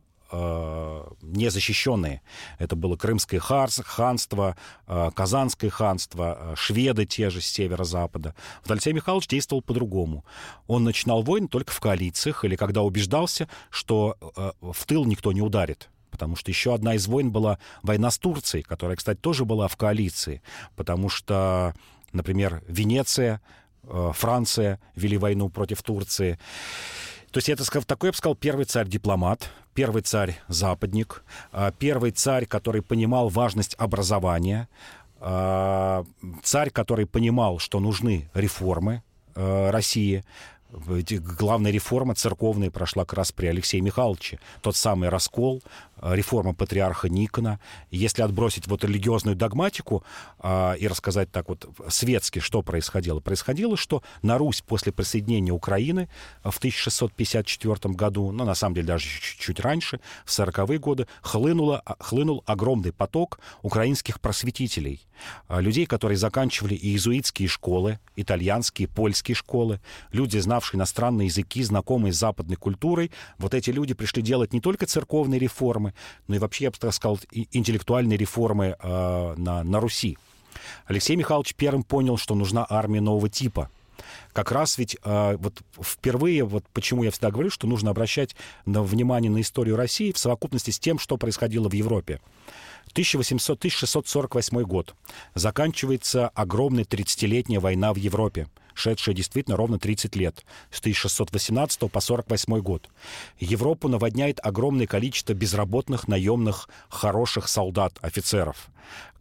[1.21, 2.21] незащищенные.
[2.59, 4.55] Это было Крымское ханство,
[4.87, 8.35] э, Казанское ханство, э, шведы те же с северо-запада.
[8.63, 10.25] Вот Алексей Михайлович действовал по-другому.
[10.67, 15.41] Он начинал войны только в коалициях или когда убеждался, что э, в тыл никто не
[15.41, 19.67] ударит потому что еще одна из войн была война с Турцией, которая, кстати, тоже была
[19.67, 20.41] в коалиции,
[20.77, 21.73] потому что,
[22.13, 23.41] например, Венеция,
[23.83, 26.39] э, Франция вели войну против Турции.
[27.31, 32.81] То есть это такой, я бы сказал, первый царь-дипломат, первый царь-западник, э, первый царь, который
[32.81, 34.67] понимал важность образования,
[35.19, 36.03] э,
[36.41, 39.03] царь, который понимал, что нужны реформы
[39.37, 40.23] России,
[40.71, 44.39] главная реформа церковная прошла как раз при Алексее Михайловиче.
[44.61, 45.61] Тот самый раскол,
[46.13, 47.59] реформа патриарха Никона.
[47.91, 50.03] Если отбросить вот религиозную догматику
[50.39, 53.19] а, и рассказать так вот светски, что происходило.
[53.19, 56.09] Происходило, что на Русь после присоединения Украины
[56.43, 62.43] в 1654 году, ну, на самом деле, даже чуть-чуть раньше, в 40-е годы, хлынуло, хлынул
[62.45, 65.01] огромный поток украинских просветителей.
[65.47, 69.79] А, людей, которые заканчивали иезуитские школы, итальянские, польские школы,
[70.11, 73.11] люди, знавшие иностранные языки, знакомые с западной культурой.
[73.37, 76.77] Вот эти люди пришли делать не только церковные реформы, реформы, ну и вообще, я бы
[76.77, 80.17] так сказал, интеллектуальные реформы э, на, на Руси.
[80.87, 83.69] Алексей Михайлович первым понял, что нужна армия нового типа.
[84.33, 88.35] Как раз ведь э, вот впервые, вот почему я всегда говорю, что нужно обращать
[88.65, 92.19] на внимание на историю России в совокупности с тем, что происходило в Европе.
[92.93, 94.95] 1800-1648 год.
[95.33, 102.59] Заканчивается огромная 30-летняя война в Европе шедшая действительно ровно 30 лет, с 1618 по 48
[102.59, 102.89] год.
[103.39, 108.67] Европу наводняет огромное количество безработных, наемных, хороших солдат, офицеров,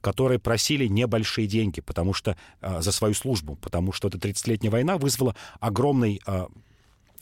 [0.00, 4.98] которые просили небольшие деньги потому что, э, за свою службу, потому что эта 30-летняя война
[4.98, 6.46] вызвала огромный э,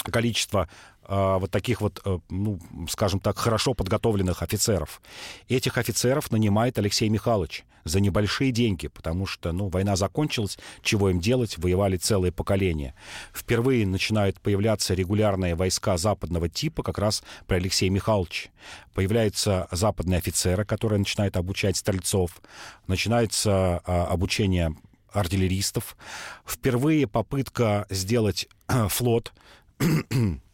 [0.04, 0.68] количество
[1.08, 5.02] вот таких вот, э, ну, скажем так, хорошо подготовленных офицеров.
[5.48, 11.20] Этих офицеров нанимает Алексей Михайлович за небольшие деньги, потому что, ну, война закончилась, чего им
[11.20, 12.94] делать, воевали целые поколения.
[13.34, 18.50] Впервые начинают появляться регулярные войска западного типа как раз при Алексее Михайловиче.
[18.94, 22.40] Появляются западные офицеры, которые начинают обучать стрельцов,
[22.86, 24.76] начинается э, обучение
[25.12, 25.96] артиллеристов.
[26.46, 28.48] Впервые попытка сделать
[28.88, 29.32] флот
[29.78, 29.84] А,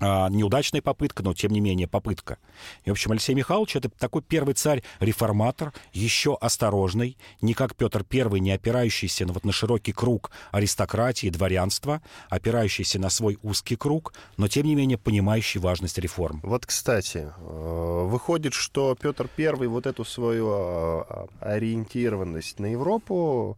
[0.00, 2.38] неудачная попытка, но тем не менее попытка.
[2.84, 8.40] И, в общем, Алексей Михайлович это такой первый царь-реформатор, еще осторожный, не как Петр I,
[8.40, 14.66] не опирающийся вот на широкий круг аристократии, дворянства, опирающийся на свой узкий круг, но тем
[14.66, 16.40] не менее понимающий важность реформ.
[16.42, 23.56] Вот, кстати, э, выходит, что Петр I вот эту свою а, а, ориентированность на Европу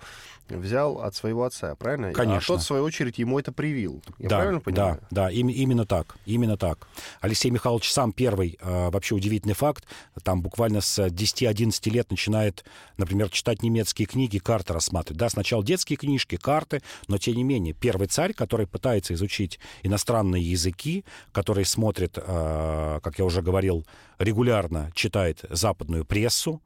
[0.49, 2.13] взял от своего отца, правильно?
[2.13, 2.39] Конечно.
[2.39, 4.03] А тот, в свою очередь, ему это привил.
[4.19, 5.01] Я да, правильно понимаю?
[5.11, 6.89] Да, да, им, именно так, именно так.
[7.21, 9.85] Алексей Михайлович сам первый, э, вообще удивительный факт,
[10.23, 12.65] там буквально с 10-11 лет начинает,
[12.97, 15.19] например, читать немецкие книги, карты рассматривать.
[15.19, 20.43] Да, сначала детские книжки, карты, но тем не менее, первый царь, который пытается изучить иностранные
[20.43, 23.87] языки, который смотрит, э, как я уже говорил,
[24.19, 26.63] регулярно читает западную прессу,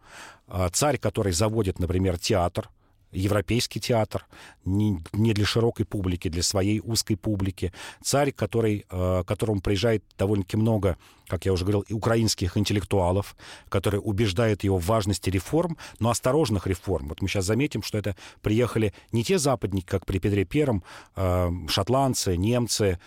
[0.48, 2.68] э, царь, который заводит, например, театр,
[3.12, 4.26] европейский театр,
[4.64, 7.72] не, для широкой публики, для своей узкой публики.
[8.02, 10.96] Царь, который, э, которому приезжает довольно-таки много,
[11.26, 13.36] как я уже говорил, украинских интеллектуалов,
[13.68, 17.08] которые убеждают его в важности реформ, но осторожных реформ.
[17.08, 20.82] Вот мы сейчас заметим, что это приехали не те западники, как при Петре Первом,
[21.16, 22.98] э, шотландцы, немцы,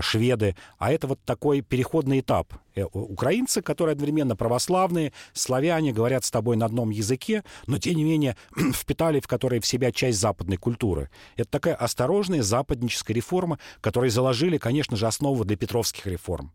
[0.00, 2.54] шведы, а это вот такой переходный этап.
[2.74, 8.04] Э, украинцы, которые одновременно православные, славяне, говорят с тобой на одном языке, но тем не
[8.04, 8.36] менее
[8.74, 11.10] впитали в которые в себя часть западной культуры.
[11.36, 16.52] Это такая осторожная западническая реформа, которая заложили, конечно же, основу для петровских реформ.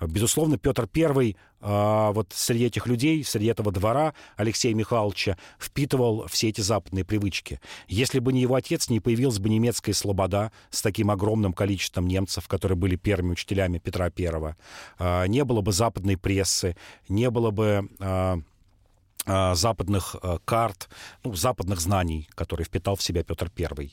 [0.00, 0.86] Безусловно, Петр
[1.57, 7.60] а, вот среди этих людей, среди этого двора Алексея Михайловича впитывал все эти западные привычки.
[7.88, 12.46] Если бы не его отец, не появилась бы немецкая слобода с таким огромным количеством немцев,
[12.46, 14.54] которые были первыми учителями Петра I.
[14.98, 16.76] А, не было бы западной прессы,
[17.08, 18.38] не было бы а,
[19.54, 20.88] западных карт,
[21.22, 23.92] ну, западных знаний, которые впитал в себя Петр I.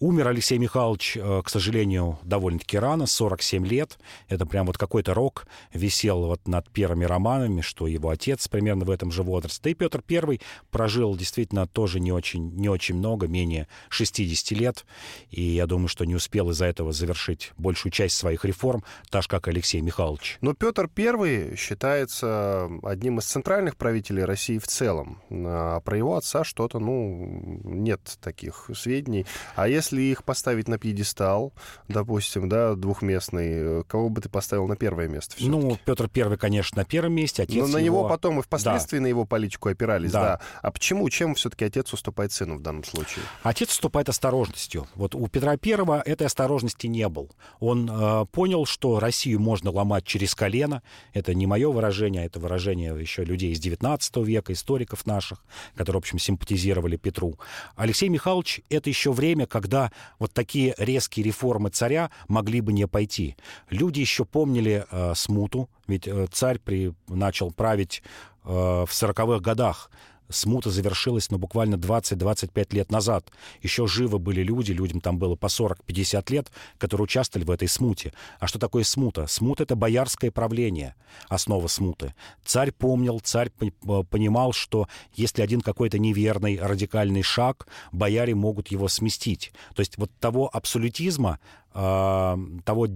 [0.00, 3.98] Умер Алексей Михайлович, э, к сожалению, довольно-таки рано, 47 лет.
[4.28, 8.90] Это прям вот какой-то рок висел вот над первыми романами, что его отец примерно в
[8.90, 9.60] этом же возрасте.
[9.64, 14.84] Да и Петр I прожил действительно тоже не очень, не очень много, менее 60 лет.
[15.30, 19.28] И я думаю, что не успел из-за этого завершить большую часть своих реформ, так же,
[19.28, 20.38] как Алексей Михайлович.
[20.40, 25.20] Но Петр I считается одним из центральных правителей России в целом.
[25.30, 29.26] А про его отца что-то, ну, нет таких сведений.
[29.56, 31.54] А А если их поставить на пьедестал,
[31.88, 35.36] допустим, да, двухместный, э, кого бы ты поставил на первое место?
[35.36, 35.48] Все-таки?
[35.48, 37.44] Ну, Петр Первый, конечно, на первом месте.
[37.44, 38.00] Отец Но на его...
[38.00, 39.04] него потом и впоследствии да.
[39.04, 40.20] на его политику опирались, да.
[40.20, 40.40] да.
[40.60, 41.08] А почему?
[41.08, 43.24] Чем все-таки отец уступает сыну в данном случае?
[43.42, 44.86] Отец уступает осторожностью.
[44.96, 47.30] Вот у Петра Первого этой осторожности не было.
[47.58, 50.82] Он э, понял, что Россию можно ломать через колено.
[51.14, 55.42] Это не мое выражение, а это выражение еще людей из XIX века, историков наших,
[55.74, 57.38] которые, в общем, симпатизировали Петру.
[57.76, 63.36] Алексей Михайлович— это еще время, когда вот такие резкие реформы царя могли бы не пойти.
[63.70, 68.02] Люди еще помнили э, смуту, ведь э, царь при, начал править
[68.44, 69.92] э, в 40-х годах
[70.28, 73.30] смута завершилась, ну, буквально 20-25 лет назад.
[73.62, 78.12] Еще живы были люди, людям там было по 40-50 лет, которые участвовали в этой смуте.
[78.40, 79.26] А что такое смута?
[79.26, 80.94] Смута— это боярское правление,
[81.28, 82.14] основа смуты.
[82.44, 88.88] Царь помнил, царь э, понимал, что если один какой-то неверный, радикальный шаг, бояре могут его
[88.88, 89.52] сместить.
[89.74, 91.38] То есть вот того абсолютизма,
[91.74, 92.88] того э,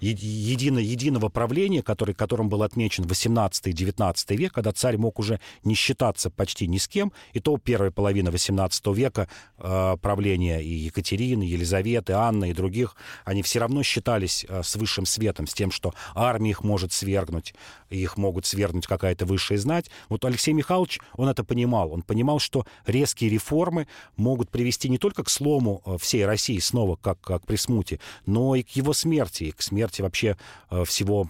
[0.00, 6.30] едино, единого правления, который, которым был отмечен 18-19 век, когда царь мог уже не считаться
[6.30, 12.14] почти ни с кем, и то первая половина 18 века э, правления и Екатерины, Елизаветы,
[12.14, 16.50] Анны и других, они все равно считались э, с высшим светом, с тем, что армия
[16.50, 17.54] их может свергнуть,
[17.96, 19.90] их могут свергнуть какая-то высшая знать.
[20.08, 21.92] Вот Алексей Михайлович, он это понимал.
[21.92, 23.86] Он понимал, что резкие реформы
[24.16, 28.62] могут привести не только к слому всей России снова, как, как при смуте, но и
[28.62, 30.36] к его смерти, и к смерти вообще
[30.84, 31.28] всего,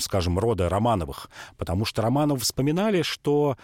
[0.00, 1.30] скажем, рода Романовых.
[1.56, 3.56] Потому что Романовы вспоминали, что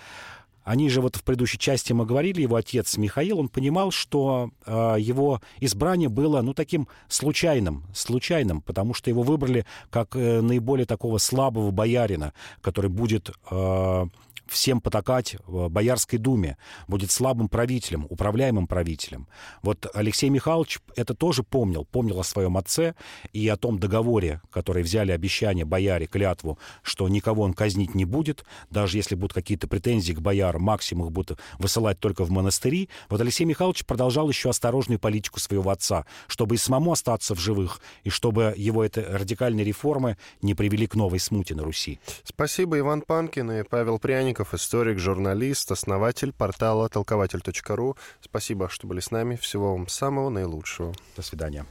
[0.70, 4.96] они же вот в предыдущей части мы говорили, его отец Михаил, он понимал, что э,
[5.00, 11.18] его избрание было, ну, таким случайным, случайным, потому что его выбрали как э, наиболее такого
[11.18, 14.06] слабого боярина, который будет э,
[14.50, 16.56] всем потакать в Боярской думе,
[16.88, 19.28] будет слабым правителем, управляемым правителем.
[19.62, 22.94] Вот Алексей Михайлович это тоже помнил, помнил о своем отце
[23.32, 28.44] и о том договоре, который взяли обещание бояре, клятву, что никого он казнить не будет,
[28.70, 32.88] даже если будут какие-то претензии к боярам, максимум их будут высылать только в монастыри.
[33.08, 37.80] Вот Алексей Михайлович продолжал еще осторожную политику своего отца, чтобы и самому остаться в живых,
[38.04, 42.00] и чтобы его это радикальные реформы не привели к новой смуте на Руси.
[42.24, 47.96] Спасибо, Иван Панкин и Павел Пряников Мельников, историк, журналист, основатель портала толкователь.ру.
[48.22, 49.36] Спасибо, что были с нами.
[49.36, 50.94] Всего вам самого наилучшего.
[51.14, 51.66] До свидания.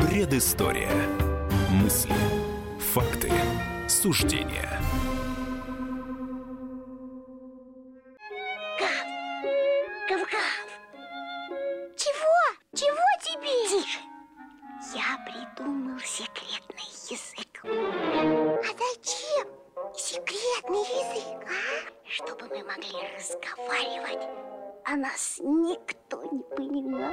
[0.00, 0.92] Предыстория.
[1.70, 2.14] Мысли.
[2.92, 3.32] Факты.
[3.88, 4.78] Суждения.
[8.78, 10.28] Гав!
[11.96, 12.36] Чего?
[12.74, 13.82] Чего тебе?
[13.82, 14.05] Тише!
[14.96, 17.60] Я придумал секретный язык.
[17.62, 19.46] А зачем
[19.94, 21.90] секретный язык, а?
[22.08, 24.26] Чтобы мы могли разговаривать,
[24.86, 27.12] а нас никто не понимал.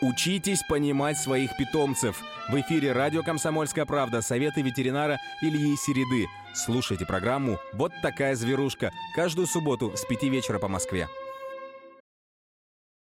[0.00, 2.18] Учитесь понимать своих питомцев.
[2.48, 6.28] В эфире радио «Комсомольская правда» советы ветеринара Ильи Середы.
[6.54, 11.08] Слушайте программу «Вот такая зверушка» каждую субботу с 5 вечера по Москве.